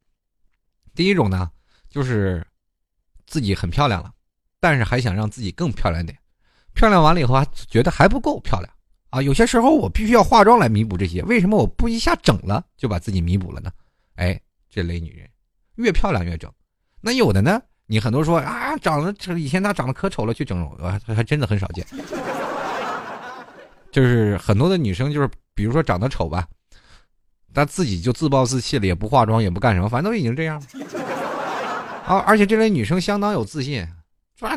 [0.96, 1.48] 第一种呢，
[1.88, 2.44] 就是
[3.24, 4.12] 自己很漂亮了，
[4.58, 6.18] 但是还想让自己更漂亮点。
[6.74, 8.68] 漂亮完了以后，还觉得还不够漂亮
[9.10, 9.22] 啊。
[9.22, 11.22] 有些时候我必须要化妆来弥补这些。
[11.22, 13.70] 为什么我不一下整了就把自己弥补了呢？
[14.16, 15.30] 哎，这类女人
[15.83, 16.51] 越漂亮越整。
[17.01, 17.61] 那有的呢？
[17.87, 21.85] 你很多说啊，长得以前他长得可丑了，去整容，还还真的很少见。
[23.91, 26.47] 就是很多的女生，就是比如说长得丑吧，
[27.53, 30.66] 她自己就自暴自弃了，也不化妆，也不干什么，反正都已经这样了。
[32.07, 33.87] 啊，而且这类女生相当有自信，
[34.39, 34.49] 说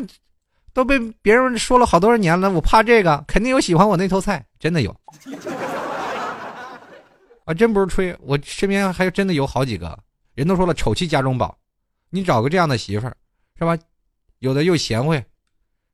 [0.72, 4.94] 都被别人说了好多年了，我怕这个，肯定有喜欢我那头菜，真的有。
[7.44, 9.98] 啊，真不是吹，我身边还真的有好几个
[10.36, 11.58] 人都说了，丑妻家中宝，
[12.10, 13.16] 你找个这样的媳妇儿。
[13.58, 13.74] 是吧？
[14.40, 15.24] 有的又贤惠，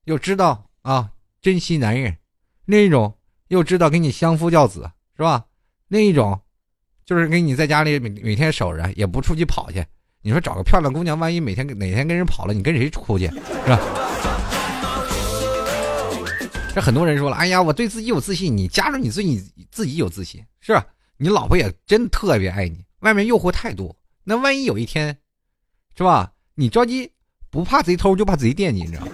[0.02, 2.12] 又知道啊珍惜男人；
[2.64, 3.16] 另一种
[3.46, 5.44] 又知道给你相夫教子，是吧？
[5.86, 6.40] 另一种
[7.06, 9.86] 就是给你在家里每每天守着，也不出去跑去。
[10.22, 13.28] 你说找个漂亮姑娘，万一每天哪天跟人跑了，你跟谁出去？
[13.28, 13.78] 是吧？
[16.74, 19.40] 这很多人说了，哎呀，我对自己有自信，你加上你自己
[19.70, 20.84] 自己有自信，是吧？
[21.16, 25.18] 你老婆也真特别爱你，外面诱惑太多，那万一有一天，
[25.96, 26.32] 是吧？
[26.54, 27.12] 你着急。
[27.50, 29.12] 不怕贼偷，就怕贼惦记，你知道吗？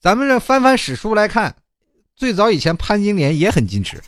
[0.00, 1.54] 咱们这翻翻史书来看，
[2.16, 4.02] 最早以前潘金莲也很矜持。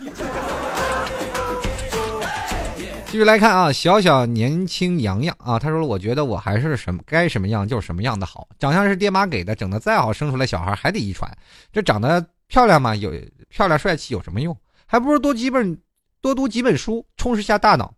[3.04, 11.30] 继续来看啊，小小年轻洋洋啊，他说：“我觉得我还是什么该什么样就什么样的好，长相是爹妈给的，整的再好，生出来小孩还得遗传。
[11.70, 13.12] 这长得漂亮嘛，有
[13.50, 14.56] 漂亮帅气有什么用？
[14.86, 15.78] 还不如多几本，
[16.22, 17.94] 多读几本书，充实下大脑。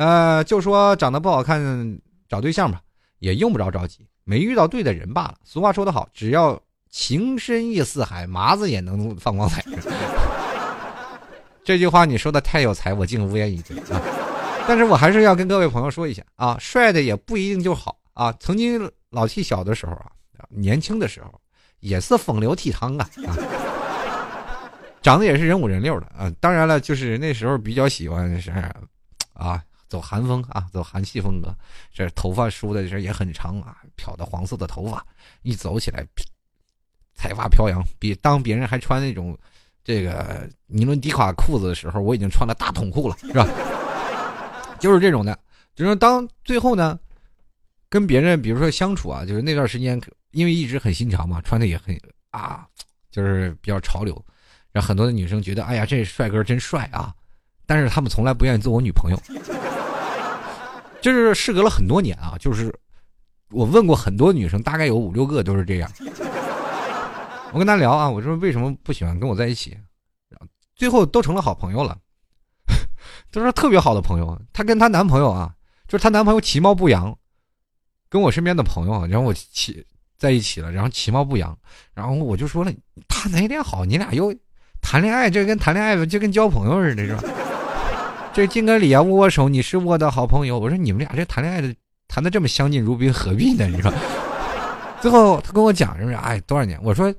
[0.00, 2.80] 呃，就说长得不好看，找对象吧。”
[3.20, 5.34] 也用不着着急，没遇到对的人罢了。
[5.44, 9.62] 俗话说得好，只要情深意似海，麻子也能放光彩。
[11.62, 14.00] 这句话你说的太有才，我竟无言以对啊！
[14.66, 18.32] 但是我还是要跟各位朋友说一下啊，帅的也不一定就好啊。
[18.40, 20.08] 曾经老 T 小的时候啊，
[20.48, 21.38] 年轻的时候
[21.80, 23.36] 也是风流倜傥啊啊，
[25.02, 26.32] 长得也是人五人六的啊。
[26.40, 28.50] 当然了，就是那时候比较喜欢是
[29.34, 29.62] 啊。
[29.90, 31.52] 走韩风啊，走韩系风格，
[31.92, 35.04] 这头发梳的这也很长啊，漂的黄色的头发，
[35.42, 36.06] 一走起来，
[37.12, 37.84] 彩发飘扬。
[37.98, 39.36] 比当别人还穿那种
[39.82, 43.44] 这个尼伦迪垮裤子的时候，我已经穿了大筒裤了，是吧？
[44.78, 45.36] 就是这种的，
[45.74, 46.96] 就是当最后呢，
[47.88, 51.98] 跟别人比如说相处啊，就是那段时间，因为一直很新潮嘛，穿的也很
[52.30, 52.64] 啊，
[53.10, 54.24] 就是比较潮流，
[54.70, 57.12] 让很多的女生觉得，哎呀，这帅哥真帅啊，
[57.66, 59.20] 但是他们从来不愿意做我女朋友。
[61.00, 62.72] 就是事隔了很多年啊，就是
[63.50, 65.90] 我问过很多女生，大概有五六个都是这样。
[67.52, 69.76] 我跟她聊啊，我说为什么不喜欢跟我在一起，
[70.76, 71.98] 最后都成了好朋友了，
[73.32, 74.40] 都是特别好的朋友。
[74.52, 75.52] 她跟她男朋友啊，
[75.88, 77.16] 就是她男朋友其貌不扬，
[78.08, 79.84] 跟我身边的朋友，然后我其
[80.16, 81.58] 在一起了，然后其貌不扬，
[81.92, 82.72] 然后我就说了，
[83.08, 83.84] 他哪点好？
[83.84, 84.32] 你俩又
[84.80, 87.22] 谈恋爱，这跟谈恋爱就跟交朋友似的，是吧？
[88.32, 90.56] 这敬个礼啊，握握手，你是我的好朋友。
[90.56, 91.74] 我说你们俩这谈恋爱的
[92.06, 93.66] 谈的这么相敬如宾，何必呢？
[93.66, 93.92] 你说。
[95.00, 96.16] 最后他跟我讲什么？
[96.16, 96.78] 哎，多少年？
[96.82, 97.12] 我说，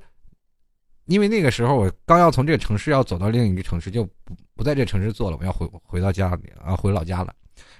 [1.04, 7.34] 因为那个时候我刚要从这个城市要走到另一个城市，就不不在这城市做了，我要回回到家里啊，回老家了。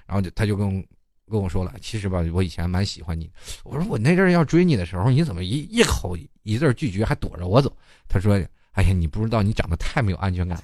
[0.07, 0.85] 然后就他就跟
[1.30, 3.30] 跟我说了，其实吧，我以前蛮喜欢你。
[3.64, 7.74] 我说我那阵要追你的时候，你怎么一一口一字拒绝，还躲着我走？
[8.09, 8.35] 他说，
[8.72, 10.62] 哎呀，你不知道，你长得太没有安全感。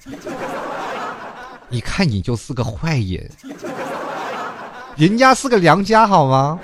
[1.69, 3.29] 你看你就是个坏人，
[4.97, 6.59] 人家是个良家，好吗？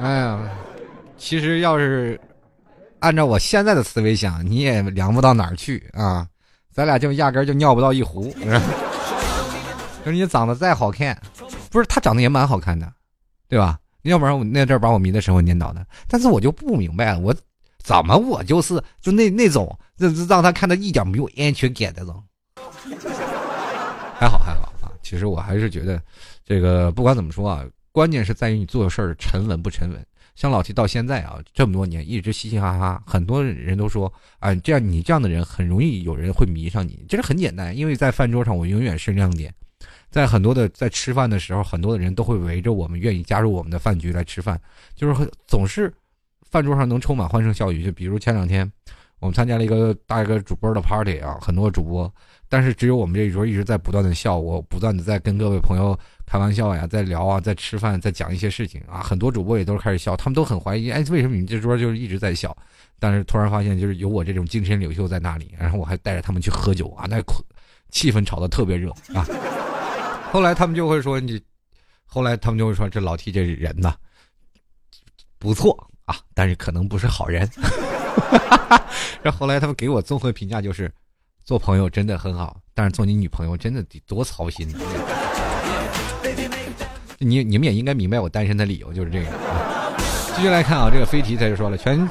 [0.00, 0.38] 哎呀，
[1.16, 2.20] 其实要是
[3.00, 6.26] 按照我现在的思维想，你也凉不到哪儿去啊！
[6.72, 8.32] 咱俩就压根儿就尿不到一壶。
[10.04, 11.20] 就是你长得再好看，
[11.70, 12.92] 不是他长得也蛮好看的，
[13.48, 13.78] 对吧？
[14.02, 17.34] 要不然我那阵把我迷的神魂颠倒的，但是我就不明白了，我
[17.88, 22.14] 怎么我就是就那那种，让让他看到一点没有安全感的人。
[24.18, 25.98] 还好还好啊，其实我还是觉得，
[26.44, 30.06] 这个不管怎么说啊，关键是在于你做事儿沉稳不沉稳。
[30.34, 37.02] 像老齐到现在啊，这么多年一直嘻嘻哈哈，很多人都说啊，这样你这样的人很容易有人会迷上你。
[37.08, 39.50] 其实很简单，因为在饭桌上我永远是亮点，
[40.10, 44.60] 在很多的在吃饭的时候，很多的人都会围着我们，愿意加入我们的饭局来吃饭，
[44.94, 45.90] 就是总是
[46.50, 47.84] 饭桌上能充满欢声笑语。
[47.84, 48.70] 就比如前两天
[49.20, 52.12] 我们参加了一个大一个主播的 party 啊，很多主播，
[52.48, 55.98] 但是只有我们这一桌一直在不断的笑，我不断的在跟各位朋友。
[56.30, 62.54] 开玩笑呀，在聊啊，在吃饭，在讲一些事情啊，很多主播也都开始笑，他们都很怀疑，哎，为什么你这桌就是一直在笑？
[62.98, 67.18] 但是突然发现，就是有我这种精神领袖在那里，然后我还带着他们去喝酒啊，那
[67.90, 69.24] 气氛炒得特别热啊。
[70.30, 71.40] 后来他们就会说你，
[72.04, 73.94] 后来他们就会说这老 T 这人呐
[75.38, 77.48] 不错啊，但是可能不是好人。
[79.22, 80.90] 然后来他们给我综合评价就是，
[81.44, 84.68] 做朋友真的很好，但是做你女朋友真的得多操心。
[87.18, 89.26] 你你们也应该明白我单身的理由就是这个。
[90.34, 92.08] 继续来看啊，这个飞题他就说了，全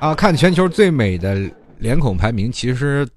[0.00, 3.08] 啊看全球最美的脸孔排名，其实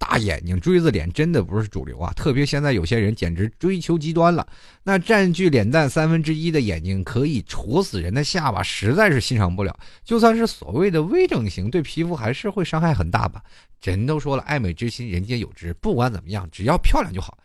[0.00, 4.44] 大眼睛锥子脸真的不是主流啊，特别现在有些人简直追求极端了。
[4.82, 9.78] 那占据脸蛋三分之一的眼睛可以戳死人的下巴，实在是欣赏不了。
[10.02, 13.42] 就算是所谓的微整形，对皮肤还是会伤害很大吧？
[13.82, 17.38] 人都说了，爱美之心人皆有之，不管怎么样，只要漂亮就好。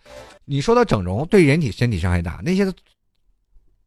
[0.45, 2.65] 你说到整容对人体身体伤害大，那些。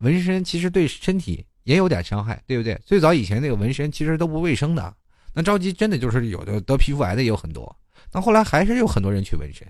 [0.00, 2.80] 纹身其实对身体也有点伤害，对不对？
[2.86, 4.94] 最早以前那个纹身其实都不卫生的，
[5.34, 7.76] 那着急真的就是有的得皮肤癌的也有很多。
[8.12, 9.66] 那后来还是有很多人去纹身，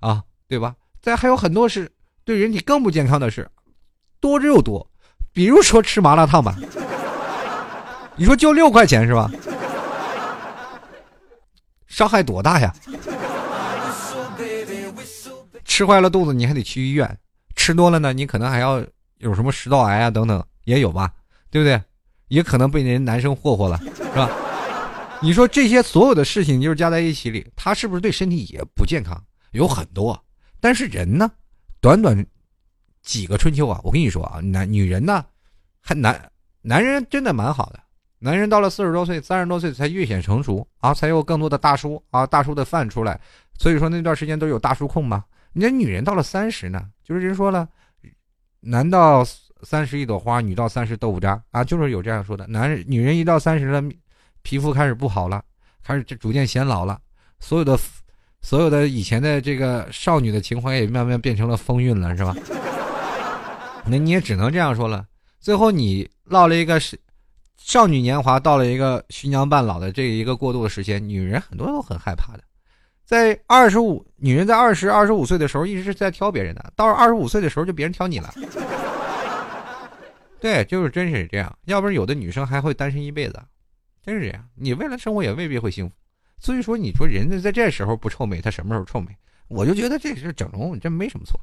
[0.00, 0.74] 啊，对吧？
[1.00, 1.90] 再还有很多是
[2.24, 3.48] 对人体更不健康的事，
[4.20, 4.88] 多之又多。
[5.32, 6.56] 比如说吃麻辣烫吧，
[8.16, 9.30] 你说就六块钱是吧？
[11.86, 12.74] 伤害多大呀？
[15.64, 17.18] 吃坏了肚子你还得去医院，
[17.54, 18.84] 吃多了呢你可能还要。
[19.18, 21.10] 有什么食道癌啊等等也有吧，
[21.50, 21.80] 对不对？
[22.28, 24.30] 也可能被人男生霍霍了，是吧？
[25.22, 29.20] 你说这些所有的事情就是加在一起里，他是不是对身体也不健康？
[29.52, 30.22] 有很多，
[30.60, 31.30] 但是人呢，
[31.80, 32.24] 短短
[33.02, 35.24] 几个春秋啊，我跟你说啊，男女人呢，
[35.80, 37.80] 还男男人真的蛮好的，
[38.18, 43.18] 男人到了四十多岁、三十多岁才越显成熟啊，才有更多的大叔啊，大叔的饭出来，
[43.58, 45.24] 所以说那段时间都有大叔控嘛。
[45.52, 47.68] 你看女人到了三十呢，就是人说了。
[48.60, 49.24] 男到
[49.62, 52.46] 三十一朵花，女到三十豆腐渣啊，就是有这样说的。
[52.48, 53.80] 男人、女人一到三十了，
[54.46, 55.42] 皮肤开始不好了，
[55.82, 56.96] 开始逐渐显老了，
[57.40, 57.76] 所有的、
[58.40, 62.32] 所有的以前的这个少女的情怀也慢慢变成了风韵了，是吧？
[63.84, 65.04] 那你也只能这样说了。
[65.40, 66.96] 最后你落了一个是
[67.56, 72.44] 少女年华，到了一个徐娘半老的这一个过渡的时间，女人很多都很害怕的。
[73.04, 78.32] 在二十五，女人在二十二十五岁的时候一直是在挑别人的，到了二十五岁的时候就别人挑你了。
[80.38, 83.42] 对，就是真是这样，要不然有的女生还会单身一辈子，
[84.06, 84.48] 真是这样。
[84.54, 85.94] 你未来生活也未必会幸福，
[86.38, 89.08] 所以说你说人家在这时候不臭美，他什么时候臭美？
[89.48, 91.40] 我就觉得这是整容，真没什么错。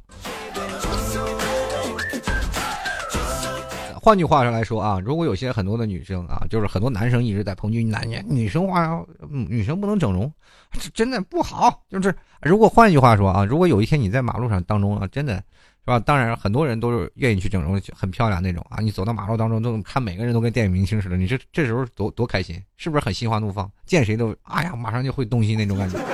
[3.99, 10.31] 换句话说来说啊，如果有些很多的女生啊，就是很多男生一直在抨击男女女生话，女生不能整容，
[10.71, 11.83] 这真的不好。
[11.89, 15.43] 就是如果换句话说啊，如果有一天你在马路上当中啊，真的
[15.85, 15.99] 是吧？
[15.99, 18.79] 当然很多人都是愿意去整容，很漂亮那种啊。
[18.79, 23.69] 你走到马路当中都看每个人都跟电影明星似的，你这这时候多多开心，是不是很心花怒放？
[23.85, 25.99] 见谁都哎呀，马上就会动心那种感觉。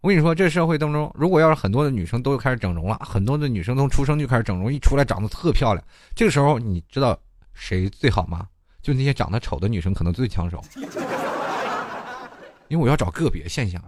[0.00, 5.84] 我跟你说，这社会当中，如果要是很多的女生都开始整容了，很多的女生从出生就开始整容，一出来长得特漂亮，
[6.14, 7.18] 这个时候你知道
[7.54, 8.46] 谁最好吗？
[8.80, 10.62] 就那些长得丑的女生可能最抢手，
[12.68, 13.82] 因为我要找个别现象。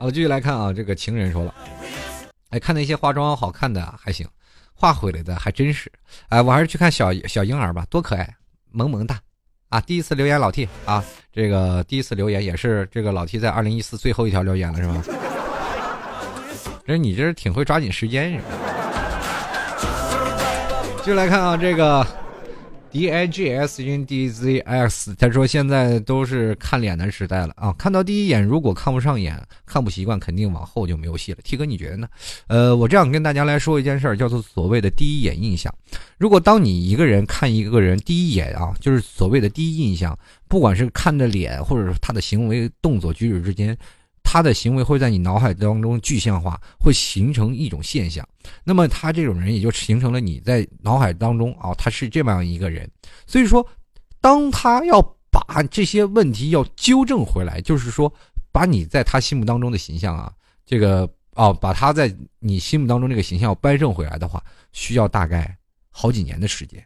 [0.00, 1.54] 好，继续来看啊，这个情人说了，
[2.48, 4.26] 哎，看那些化妆好看的还行，
[4.72, 5.92] 画回来的还真是，
[6.30, 8.34] 哎，我还是去看小小婴儿吧，多可爱，
[8.70, 9.14] 萌萌的。
[9.68, 15.04] 啊，第一次留言老 T 啊，这个第一次留言也是这个老 T 在二零一四最后一条留言了是吧？
[16.86, 18.44] 这你这是挺会抓紧时间是吧？
[21.04, 22.06] 就来看啊，这个。
[22.90, 27.72] D I G S N D Z X，他说现在都是看脸的时代了啊！
[27.78, 31.38] 看到第一眼，如果看不上眼，看不习惯，肯定往后就没有戏了。
[31.44, 32.08] T 哥，你觉得呢？
[32.48, 35.72] 呃，我这样跟大家来说一件事儿，叫做所谓的第一眼印象。
[36.18, 40.18] 如果当你一个人看一个人第一眼啊，就是所谓的第一印象，
[40.48, 43.76] 不管是看着脸，或者是他的行为、动作、举止之间。
[44.22, 48.28] 他的行为会在你脑海当中具象化，会形成一种现象。
[48.64, 52.90] 那么他这种人也就形成了你在脑海当中啊，他是这么样一个人。
[53.26, 53.66] 所以说，
[54.20, 58.12] 当他要把这些问题要纠正回来，就是说
[58.52, 60.32] 把你在他心目当中的形象啊，
[60.64, 65.56] 这个哦，把他在你心目当中这个形象要掰正回来的话，需要大概
[65.90, 66.84] 好几年的时间。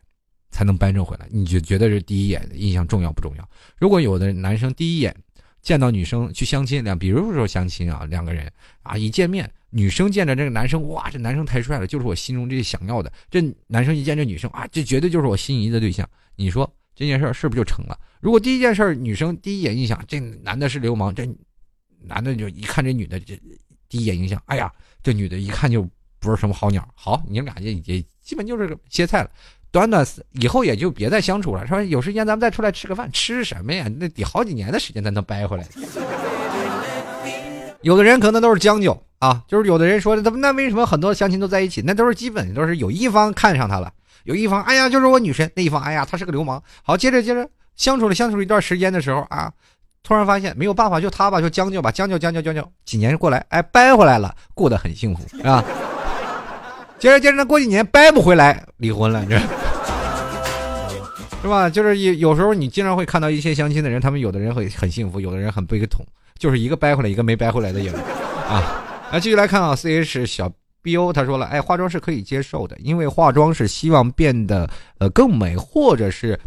[0.51, 3.49] 才能扳正回来，你就觉得这第一眼印象重要不重要？
[3.77, 5.13] 如果有的男生第一眼
[5.65, 8.53] 见到女生去相亲，两比如说相亲啊，两个人
[8.83, 13.11] 啊一见面，女生见着这个男生，哇，这男生太帅了，就是我心中这想要的。
[13.31, 16.09] 这男生一见这女生啊，这绝对就是我心仪的对象。
[16.37, 17.99] 你说这件事儿是不是就成了？
[18.21, 21.27] 如果第一件事女生第一眼印象，这男的是流氓，这
[21.99, 23.35] 男的就一看这女的，这
[23.89, 24.71] 第一眼印象，哎呀，
[25.03, 25.89] 这女的一看就
[26.19, 26.87] 不是什么好鸟。
[26.95, 29.31] 好，你们俩也也基本就是歇菜了。
[29.75, 33.89] 短短以后也就别再相处了，说有时间咱们再出来吃个饭，吃什么呀？
[33.99, 35.67] 那得好几年的时间才能掰回来。
[37.83, 41.83] 有的人可能都是将就啊，就是有的人说，那为什么很多相亲都在一起？
[41.85, 43.91] 那都是基本都是有一方看上他了，
[44.23, 46.63] 有一方哎呀就是我女神，那一方哎呀他是个流氓。
[46.85, 47.45] 好，接着接着
[47.75, 49.53] 相处了相处一段时间的时候啊，
[50.05, 55.65] 突然发现没有办法，就他吧，就将就吧，将就将就将就，几年过来，哎掰回来了，过得很幸福，啊？
[56.97, 59.37] 接着接着过几年掰不回来，离婚了，这。
[61.45, 61.69] 是吧？
[61.69, 66.03] 就是有有时候你经常会看到一些相亲的人，他们有的人会很幸福，有的人很悲痛，
[66.39, 68.83] 就是一个掰回来，一个没掰回来的有啊。
[69.13, 76.41] 那继续来看啊，C H 小 B O 他说了，哎，化妆是可以接受的，因为化妆是希望变得呃更美，或者是。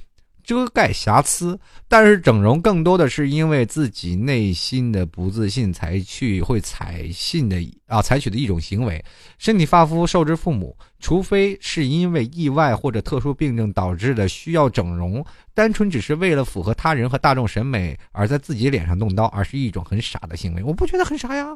[0.47, 9.03] 遮盖瑕疵，但是整容更多的是因为自己内心的不自信才去会采信的啊采取的一种行为。
[9.37, 15.23] 身体发肤受之父母，除非是因为意外或者特殊病症导致的需要整容，
[15.53, 20.63] 单纯只是为了符合他人和大众审美而在自己脸上动刀，而是一种很傻的行为。
[20.63, 21.47] 我不觉得很傻呀，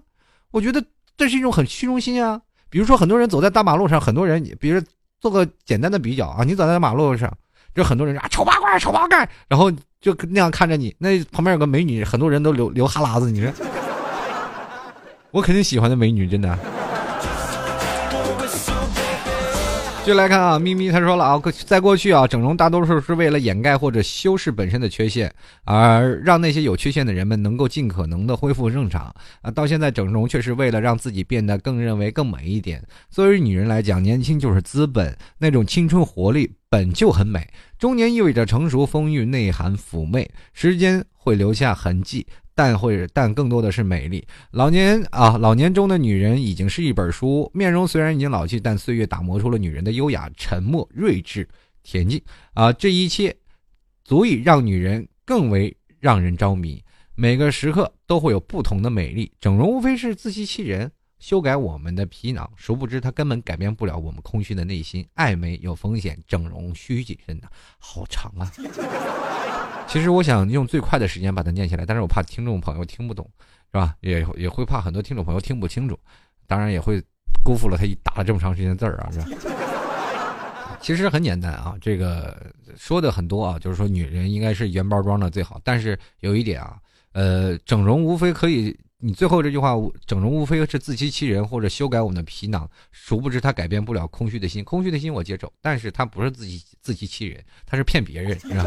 [0.52, 0.84] 我觉得
[1.16, 2.42] 这是一种很虚荣心啊。
[2.70, 4.82] 比如说很多人走在大马路上，很多人，比如
[5.22, 7.34] 做个简单的比较啊，你走在马路上。
[7.74, 10.96] 就很多人说啊，丑八怪，丑八怪，然后就那样看着你。
[11.00, 13.32] 那旁边有个美女，很多人都流流哈喇子。
[13.32, 13.52] 你说，
[15.32, 16.58] 我肯定喜欢的美女，真的。
[20.04, 25.32] 就来看啊，咪咪他说了啊，在过去啊，整容大多数是为了掩盖或者修饰本身的缺陷，
[25.64, 29.52] 而让那些有缺陷的人们能够尽可能的恢复正常啊。
[29.52, 32.84] 到现在，整容却是为了让自己变得更认为更美一点。
[33.12, 37.48] 作为女人来讲，年轻就是资本，那种青春活力本就很美。
[37.78, 42.26] 中年意味着成熟、丰腴、内涵、妩媚，时间会留下痕迹。
[42.54, 44.26] 但会，但更多的是美丽。
[44.52, 51.48] 老年啊，老年中的女人已经是一本书，面容虽然已经老去，但岁月打磨出了女人的优雅、沉默、睿智、
[51.86, 52.22] 恬静
[52.54, 53.36] 啊，这一切
[54.04, 56.84] 足以让女人更为让人着迷。
[57.16, 59.32] 每个时刻都会有不同的美丽。
[59.40, 65.06] 整容无非是自欺欺人，修改我们的皮囊，殊不知它根本改变不了我们空虚的内心。
[65.14, 67.48] 爱美有风险，整容需谨慎的。
[67.78, 68.52] 好长啊。
[69.92, 73.30] 其实我想用最快的时间把它念下来，但是我怕听众朋友听不懂，
[73.74, 73.94] 是吧？
[74.00, 76.00] 也也会怕很多听众朋友听不清楚，
[76.48, 77.04] 当然也会
[77.44, 79.28] 辜负了他打了这么长时间字儿啊，是吧？
[80.80, 82.42] 其实很简单啊，这个
[82.78, 86.78] 说的很多啊，就是说女人应该是原包装的最好，但是有一点啊，
[87.12, 89.76] 呃，整容无非可以，你最后这句话，
[90.08, 98.66] 整容无非是自欺欺人或者修改我们的皮囊，殊不知它改变不了空虚的心，空虚的心我接受，但是它不是自己自欺欺人，它是骗别人，是吧？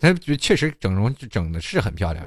[0.00, 2.24] 他确实整容整的是很漂亮。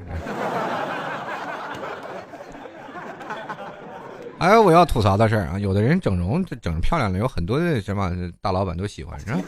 [4.40, 8.12] 还有我要吐槽的事儿啊，有的人整容就整漂亮了，有很多的什么
[8.42, 9.40] 大老板都喜欢，是吧？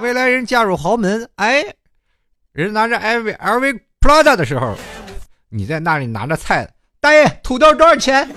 [0.00, 1.64] 未来人嫁入豪门，哎，
[2.52, 4.74] 人拿着 LV LV Prada 的时候，
[5.48, 6.68] 你在那里拿着菜，
[7.00, 8.28] 大爷土豆多少钱？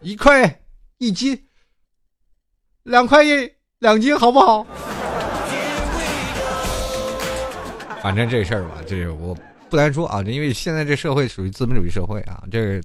[0.00, 0.60] 一块
[0.96, 1.46] 一斤，
[2.84, 4.66] 两块一两斤，好不好？
[8.04, 9.34] 反正这事儿吧，这我
[9.70, 12.78] 不难说啊，因为现在这社会属于资本主义社会啊，这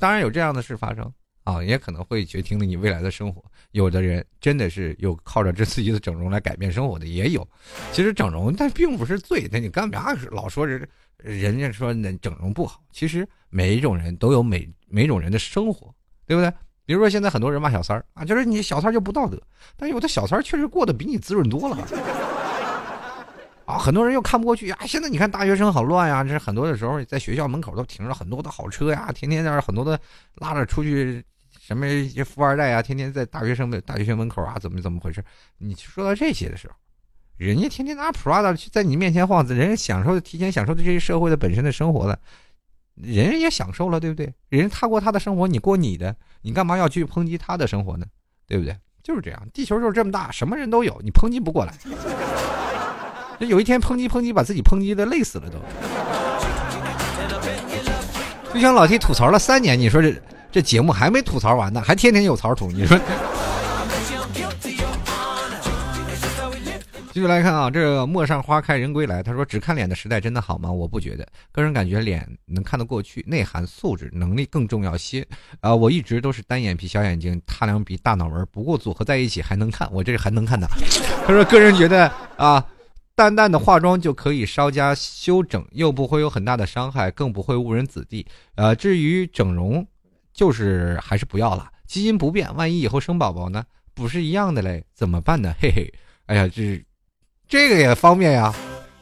[0.00, 1.08] 当然有这样的事发生
[1.44, 3.40] 啊，也可能会决定了你未来的生活。
[3.70, 7.46] 有的人真的是有靠着这自己的整容来改变生活的，也有。
[7.92, 12.82] 其实整容但并不是罪，那你干嘛老说人人家说那整容不好？
[12.90, 15.94] 其实每一种人都有每每种人的生活，
[16.26, 16.52] 对不对？
[16.84, 19.40] 比如说现在很多人骂小三儿啊，就是你小三儿就不道德，
[19.76, 21.78] 但有的小三儿确实过得比你滋润多了。
[23.66, 24.78] 啊，很多人又看不过去啊！
[24.86, 29.98] 现在你看大学生好乱呀，这是很多的时候在学校门口都停着很多的好车呀，天天在那很多的
[30.36, 31.24] 拉着出去，
[31.58, 31.86] 什么
[32.24, 35.24] 富二代啊，天天在大学生的大学生门口啊，怎么怎么回事？
[35.58, 36.74] 你说到这些的时候，
[37.38, 42.18] 人家天天拿 Prada 去在你面前晃，人家享受提前享受的这些社会的本身的生活了，
[42.96, 44.32] 人家也享受了，对不对？
[44.50, 48.04] 人家他过他的生活，你过你的，你干嘛要去抨击他的生活呢？
[48.46, 48.76] 对不对？
[49.02, 51.74] 就是这样，地球就是这么大，什么人都有，你抨击不过来。
[53.44, 55.58] 有一天抨击抨击，把自己抨击的累死了都。
[58.52, 60.14] 就像老 T 吐槽了三年，你说这
[60.50, 62.98] 这节目还没吐槽完呢，还天天有槽吐，你说？
[67.12, 70.68] 继续来看啊，这陌上花开人归来，他说：“只看脸的时代真的好吗？
[70.68, 75.24] 我不觉得，个人感觉脸能看得过去，内涵、素质、能力更重要些。
[75.60, 80.66] 啊，我一直都是单眼皮、小眼睛、塌两鼻、大脑门，不过组合在一起还能看，我这是还能看的。
[81.24, 82.64] 他说，个人觉得啊，
[83.16, 88.26] 淡淡的化妆就可以稍加修整，又不会有很大的伤害，更不会误人子弟。
[88.56, 89.86] 呃，至于整容，
[90.32, 93.64] 就是还是不要了，基因不变，万一以后生宝宝呢？
[93.94, 95.54] 不是一样的嘞，怎么办呢？
[95.62, 95.94] 嘿嘿，
[96.26, 96.84] 哎呀，这。”
[97.46, 98.52] 这个也方便呀，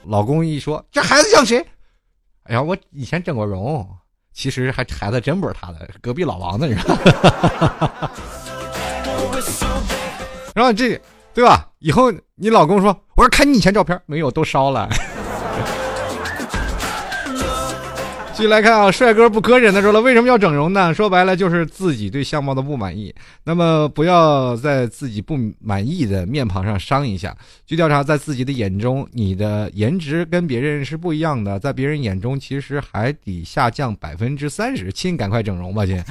[0.07, 1.65] 老公一说这孩子像谁？
[2.43, 3.89] 哎呀，我以前整过容，
[4.35, 6.77] 其实还孩子真不是他的，隔壁老王的人。
[10.55, 11.01] 然后这
[11.33, 11.72] 对吧？
[11.83, 14.89] 以后你老公说，我说看你以前照片没有，都烧了。
[18.35, 20.95] 继续来看啊，帅哥不可忍的说了，为什么要整容呢？
[20.95, 23.14] 说白了就是自己对相貌的不满意。
[23.45, 27.37] 那么不要在自己不满意的面庞上伤一下。
[27.66, 34.93] 据调查，在自己的眼中，你的颜值跟别人是不一样的，在别人眼中其实还得下降百分之三十。
[34.93, 36.03] 亲，赶快整容吧，亲。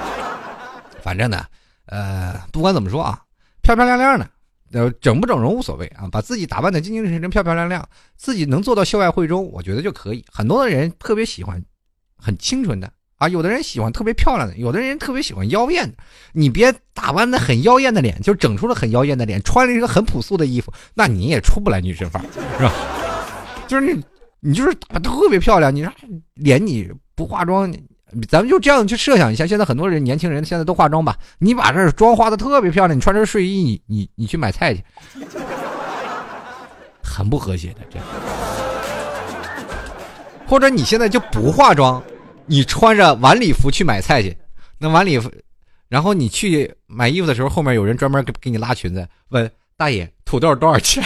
[1.02, 1.42] 反正呢，
[1.86, 3.18] 呃，不管怎么说啊，
[3.62, 4.28] 漂漂亮亮的。
[4.72, 10.24] 呃，整不整容无所谓啊，把自己打扮的精精神神、漂漂亮亮，自己能做到秀外慧中，我觉得就可以。
[10.32, 11.62] 很多的人特别喜欢
[12.16, 15.96] 很清纯的啊，有的人喜欢特别漂亮的，有的人特别喜欢妖艳的。
[16.32, 22.72] 你别打扮的很妖艳的脸，就整出了很妖艳的脸，穿了一个很朴素的衣服，那你也出不来女神范儿，是吧？
[23.66, 24.02] 就是你，
[24.40, 25.86] 你就是打扮特别漂亮，你
[26.34, 27.72] 脸你不化妆。
[28.28, 31.16] 咱们就这样去设想一下，现在很多人年轻人现在都化妆吧？
[31.38, 34.82] 你把这妆化的特别漂亮，你穿着睡衣，你你你去买菜去，
[37.02, 38.06] 很不和谐的这样。
[40.46, 42.02] 或者你现在就不化妆，
[42.46, 44.36] 你穿着晚礼服去买菜去，
[44.78, 45.30] 那晚礼服，
[45.88, 51.04] 然后你去买衣服的时候，后面有人专门给给你拉裙子，问大爷土豆多少钱？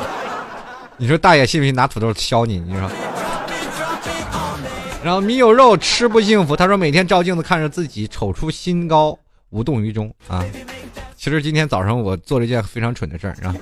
[0.98, 2.58] 你说大爷信不信拿土豆削你？
[2.58, 2.90] 你说？
[5.04, 9.18] 然后米有肉吃不幸福，他说每天照镜子看着自己丑出新高，
[9.50, 10.44] 无动于衷啊。
[11.16, 13.54] 其实今天早上我做了一件非常蠢的事儿啊，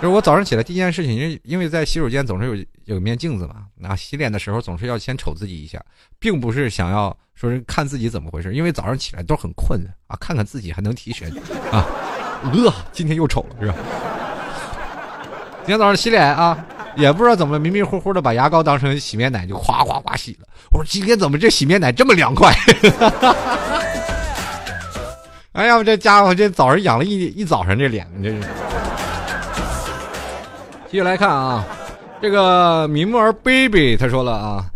[0.00, 5.82] 就是我早上起来第一件事情，因为因为在洗手间总是有有一面镜子嘛，啊，洗脸的时候总是要先瞅自己一下，
[6.18, 11.30] 并不是想要说是看自己怎么回事，因为早上起来都很困啊，看看自己还能提神
[11.70, 11.86] 啊。
[12.42, 13.74] 呃，今天又丑了是吧？
[15.60, 16.66] 今天早上洗脸啊。
[16.96, 20.46] 也不知道怎么迷迷糊糊的把牙膏当成洗面奶就哗哗哗洗了。
[20.70, 22.52] 我说今天怎么这洗面奶这么凉快？
[25.52, 28.40] 哎呀，这家伙这早上养了一一早上这脸，这是。
[30.86, 31.64] 继续来看啊，
[32.22, 34.66] 这个米木儿 baby 他说了啊，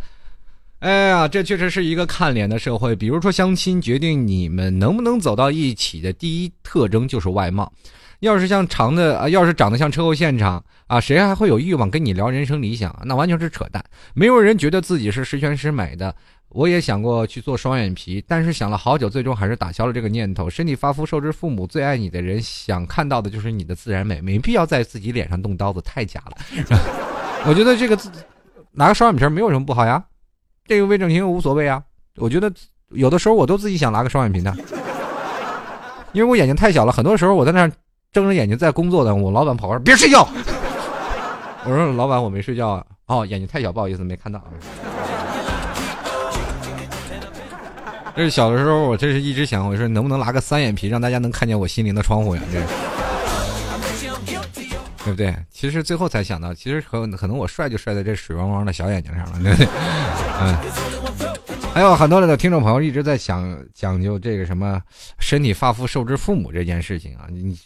[0.81, 2.95] 哎呀，这确实是一个看脸的社会。
[2.95, 7.73] 比如说相亲，决定你们能不能走到一起的第一特征就是外貌。
[8.25, 12.95] 要是像长的啊，要是长得像车祸现场啊，谁还会有欲望跟你聊人生理想？
[13.05, 13.85] 那完全是扯淡。
[14.15, 16.15] 没有人觉得自己是十全十美的。
[16.49, 20.49] 我也想过去做双眼皮，但是想了好久，最终还是打消了这个念头。
[20.49, 26.37] 身体发肤受之父母，最爱你的人想看到的就是你的自然美，没必要在自己脸上动刀子，太假了。
[27.47, 27.99] 我觉得这个
[28.73, 30.03] 拿个双眼皮没有什么不好呀，
[30.67, 31.83] 这个微整形无所谓啊。
[32.17, 32.53] 我觉得
[32.91, 34.57] 有的时候我都自己想拿个双眼皮的，
[36.13, 37.69] 因为我眼睛太小了，很多时候我在那。
[38.15, 40.27] 睁着眼睛在工作的，我老板跑过来，别睡觉。
[41.65, 42.87] 我说老板，我没睡觉啊。
[43.07, 44.41] 哦，眼睛太小，不好意思，没看到。
[48.15, 52.43] 这是小的时候，我这是一直想，我说能不能拿个三眼皮，让大家能看见我心灵的窗户呀？
[52.53, 52.61] 这，
[55.05, 55.35] 对不对？
[55.51, 59.67] 其实最后才想到，其实可可能我帅就帅在这水汪汪的小眼睛上了，对不对？
[60.41, 60.57] 嗯。
[61.75, 64.81] 还有很多的听众朋友一直在想讲究这个什么
[65.19, 67.59] 身体发肤受之父母这件事情啊，你。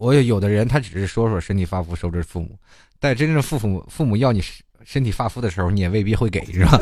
[0.00, 2.56] 我有的人他只是说说身体发肤受之父母，
[2.98, 4.42] 但真正父母父母要你
[4.82, 6.80] 身体发肤的时候，你也未必会给，是吧？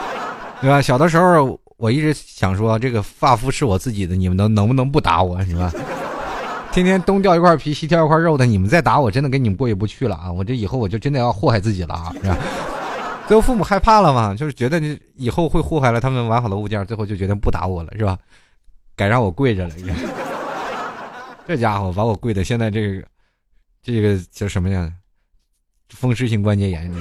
[0.60, 0.82] 对吧？
[0.82, 5.72] 小的时候我一直想说，这个发肤是我自己的，你们能能不能不打我，是吧？
[6.70, 10.30] 天天东掉一块皮，西掉一块肉的，你们再打我，真的跟你们过意不去了啊！
[10.30, 12.12] 我这以后我就真的要祸害自己了啊！
[12.22, 12.36] 是吧？
[13.26, 18.18] 最后父母害怕了嘛，就是觉得你以后会祸害了他们完好的物件，最后就决定不打我了，是吧？
[18.94, 19.74] 改让我跪着了。
[21.48, 23.02] 这家伙把我跪的，现在这个
[23.82, 24.92] 这个叫什么呀？
[25.88, 26.92] 风湿性关节炎。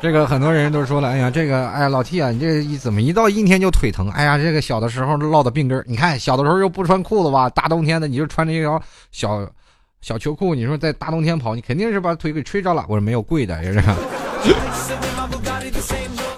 [0.00, 4.10] 这个很多人都说了，哎呀，这个，哎呀，老 T 啊，你这一怎么一到阴天就腿疼？
[4.10, 9.48] 哎呀，这个小的时候落的病根你看小的时候又不穿裤子吧，大冬天的你就穿着一条小
[10.00, 12.84] 小秋裤，你说在大冬天跑，你肯定是把腿给吹着了。
[12.88, 13.80] 我说没有贵的，也是。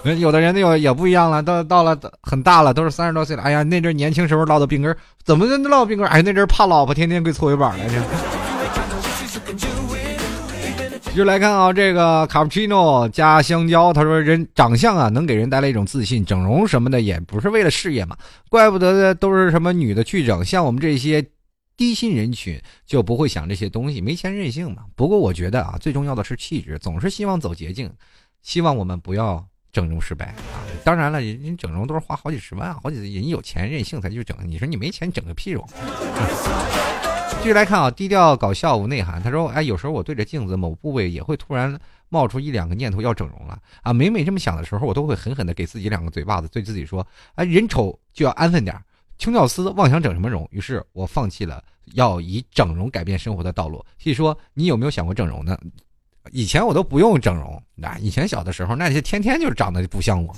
[0.19, 3.43] 有的人那有也不一样了，到到了很大了，都是三十多岁了。
[3.43, 8.01] 哎呀，那阵年轻时候落的病根怎么落病根哎，那阵怕老婆，天天给搓衣板来着。
[11.15, 18.17] 就来看啊，这个卡布奇诺加香蕉，他说人长相啊能给人带来一种自信，整容什么的也不是为了事业嘛，
[18.49, 21.23] 怪不得都是什么女的去整，像我们这些
[21.77, 24.85] 低薪人群就不会想这些东西，没钱任性嘛。
[24.95, 27.91] 不过我觉得啊，最重要的是气质，总是希望走捷径，
[28.43, 30.61] 希望我们不要整容失败啊。
[30.83, 35.67] 当然了，人家整容都是花好几十万，好几人有钱任性才去整，你说你没钱整个屁容。
[37.41, 39.21] 继续来看啊，低调搞笑无内涵。
[39.21, 41.77] 他说：“哎，有时候我对着镜子某部位也会突然
[42.07, 43.91] 冒出一两个念头要整容了啊。
[43.91, 48.79] 每每这么想的时候，我都会狠狠的给自己两个嘴巴子，对自己说：哎，人丑就要安分点
[49.17, 50.47] 穷屌丝妄想整什么容？
[50.51, 51.61] 于是我放弃了
[51.95, 53.83] 要以整容改变生活的道路。
[53.97, 55.57] 所以说你有没有想过整容呢？
[56.31, 60.35] 以前我都不用整容，那以前小的时候那些天天就是长得不像我，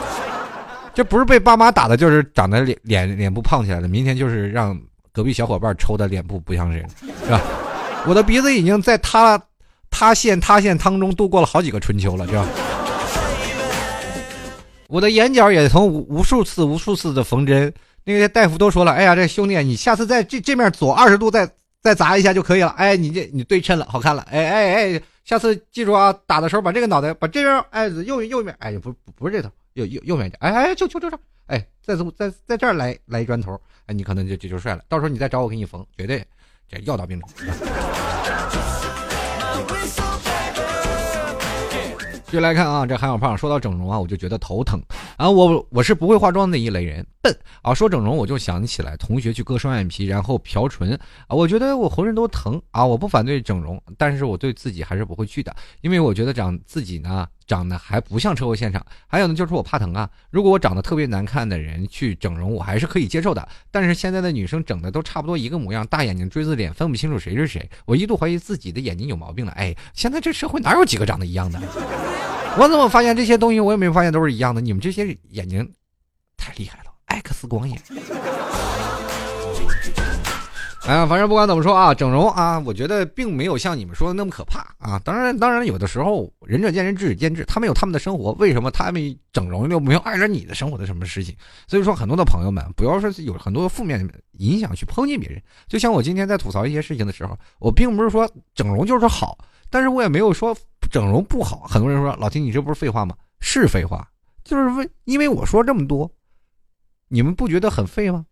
[0.94, 3.88] 这不是被爸妈打的，就是长得脸脸脸部胖起来了。
[3.88, 4.78] 明天就是让。”
[5.14, 6.84] 隔壁小伙伴抽的脸部不像人，
[7.24, 7.40] 是吧？
[8.04, 9.40] 我的鼻子已经在塌
[9.88, 12.44] 塌陷塌陷汤中度过了好几个春秋了，是吧？
[14.88, 21.48] 我的眼角也曾无无数次无数次的缝针，那些大夫都说了，哎呀，这兄弟，你下次在这这面左二十度再
[21.84, 33.60] 再砸一下就可以了，哎，你这你对称了，好看了，哎哎哎，下次记住啊，打的时候把这个脑袋把这边哎右右面哎不不不是这头右右右面哎哎就就就这哎在在在这儿来来一砖头。
[33.84, 34.82] 哎，你可能就就就帅了。
[34.88, 36.24] 到时候你再找我给你缝，绝对
[36.66, 37.26] 这药到病除。
[42.24, 44.80] 继续来看啊，这韩小胖说到整容啊，我就觉得头疼
[45.16, 45.30] 啊。
[45.30, 47.74] 我我是不会化妆的那一类人，笨啊。
[47.74, 51.34] 说整容我就想起来同学去割双眼皮，然后漂唇啊。
[51.34, 52.84] 我觉得我浑身都疼啊。
[52.84, 58.84] 我不反对整容，但是我对自己还是不会去的，因为我觉得长自己呢长得还不像车祸现场。
[59.06, 60.08] 还有呢，就是我怕疼啊。
[60.30, 63.46] 如果我长得特别难看的人去整容，我还是可以接受的。
[63.70, 67.68] 但是现在的女生整的都差不多一个模样，大眼睛、锥子脸，分不清楚谁是谁。
[67.86, 69.52] 我一度怀疑自己的眼睛有毛病了。
[69.52, 71.60] 哎，现在这社会哪有几个长得一样的？
[72.58, 73.58] 我怎么发现这些东西？
[73.58, 74.60] 我也没发现都是一样的。
[74.60, 75.68] 你们这些眼睛
[76.36, 77.76] 太厉害了，X 光眼。
[80.86, 85.00] 哎呀，反正不管怎么说啊，整容啊，我觉得并没有像你们说的那么可怕啊。
[85.02, 91.34] 当然，当然有的时候仁者见仁，智者见智，他们有他们的生活，为什么他们整容就没有碍着你的生活的什么事情？
[91.66, 95.42] 所以说，很多的朋友们不要说有很多负面影响去抨击别人。
[95.66, 99.38] 就像我今天在吐槽一些事情的时候，我并不是说整容就是好，
[99.74, 100.56] 但是我也没有说。
[100.90, 103.16] 整容不好，很多人说老听你这不是废话吗？
[103.40, 104.06] 是废话，
[104.44, 106.08] 就是为因为我说这么多，
[107.08, 108.24] 你们不觉得很废吗？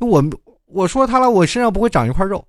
[0.00, 0.24] 我
[0.64, 2.44] 我说他了，我身上不会长一块肉，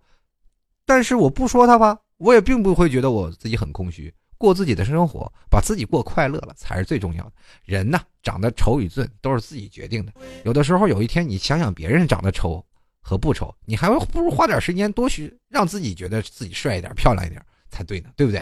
[0.85, 7.33] 但是我不说他吧，我也并不会觉得我自己很空虚，过自己的生活，把自己过快乐了才是最重要的。
[7.65, 10.13] 人呢，长得丑与俊都是自己决定的。
[10.45, 12.65] 有的时候，有一天你想想别人长得丑
[13.01, 17.45] 和不丑，你还不如花点时间多去让自己觉得自己帅一点、漂亮一点。
[17.71, 18.41] 才对呢，对不对？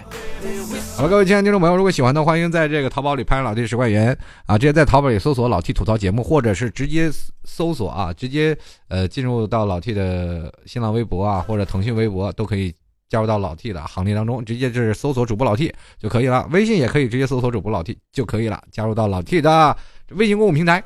[0.98, 7.10] 好了，各位亲爱的听众朋友，如果喜欢的，欢迎在这个淘宝里拍老 T 十块钱啊，直接在淘宝里搜索老 T 吐槽节目，或者是直接
[7.46, 8.58] 搜索啊，直接
[8.88, 12.74] 呃进入到老 T 的新浪微博啊，或者腾讯微博都可以
[13.08, 16.48] 加入到老 T 的行列当中，直接就是搜索主播老 T 就可以了。
[16.52, 19.78] 微信也可以直接搜索主播老 T 就可以了，加入到老 T 的
[20.10, 20.84] 微信公众平台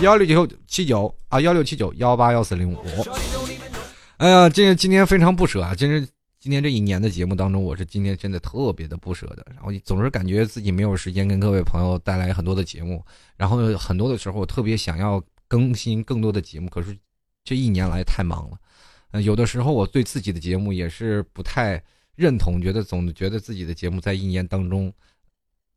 [0.00, 2.78] 幺六九七九啊幺六七九幺八幺四零五。
[4.16, 6.08] 哎呀，这今天非常不舍啊，今天。
[6.42, 13.00] 今天这一年的节目当中，我是今天真的特别的不舍的，然后总是感觉自己没有时间跟各位朋友带来很多的节目，
[13.36, 16.98] 然后很多的时候我特别想要更新更多的节目，可是
[17.44, 18.58] 这一年来太忙了，
[19.12, 21.80] 嗯，有的时候我对自己的节目也是不太
[22.16, 24.92] 认同，觉得总觉得自己的节目在一年当中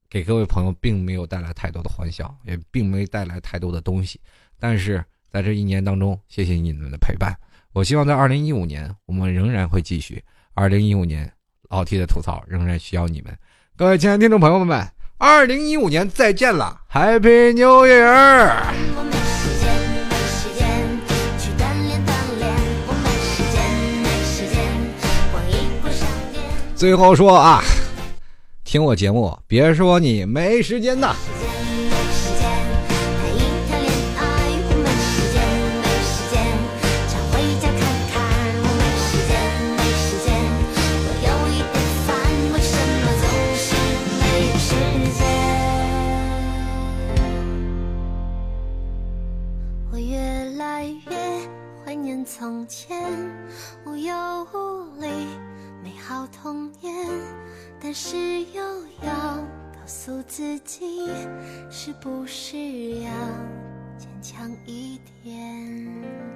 [0.09, 4.19] 给各位朋友并没有带来太多的欢笑，也并没带来太多的东西，
[4.57, 7.37] 但是在这一年当中，谢谢你们的陪伴，
[7.71, 10.23] 我希望在二零一五年我们仍然会继续。
[10.57, 11.29] 二零一五年，
[11.69, 13.37] 老 T 的吐槽仍然需要你们，
[13.75, 14.87] 各位亲爱的听众朋友们，
[15.17, 18.53] 二零一五年再见了，Happy New Year！
[26.73, 27.61] 最后说啊，
[28.63, 31.13] 听我节目，别说你没时间呐。
[52.25, 52.99] 从前
[53.85, 55.07] 无忧无虑
[55.83, 57.07] 美好童年，
[57.79, 58.63] 但是又
[59.03, 59.13] 要
[59.71, 61.07] 告诉自己，
[61.69, 62.57] 是不是
[63.01, 63.11] 要
[63.95, 66.34] 坚强一点？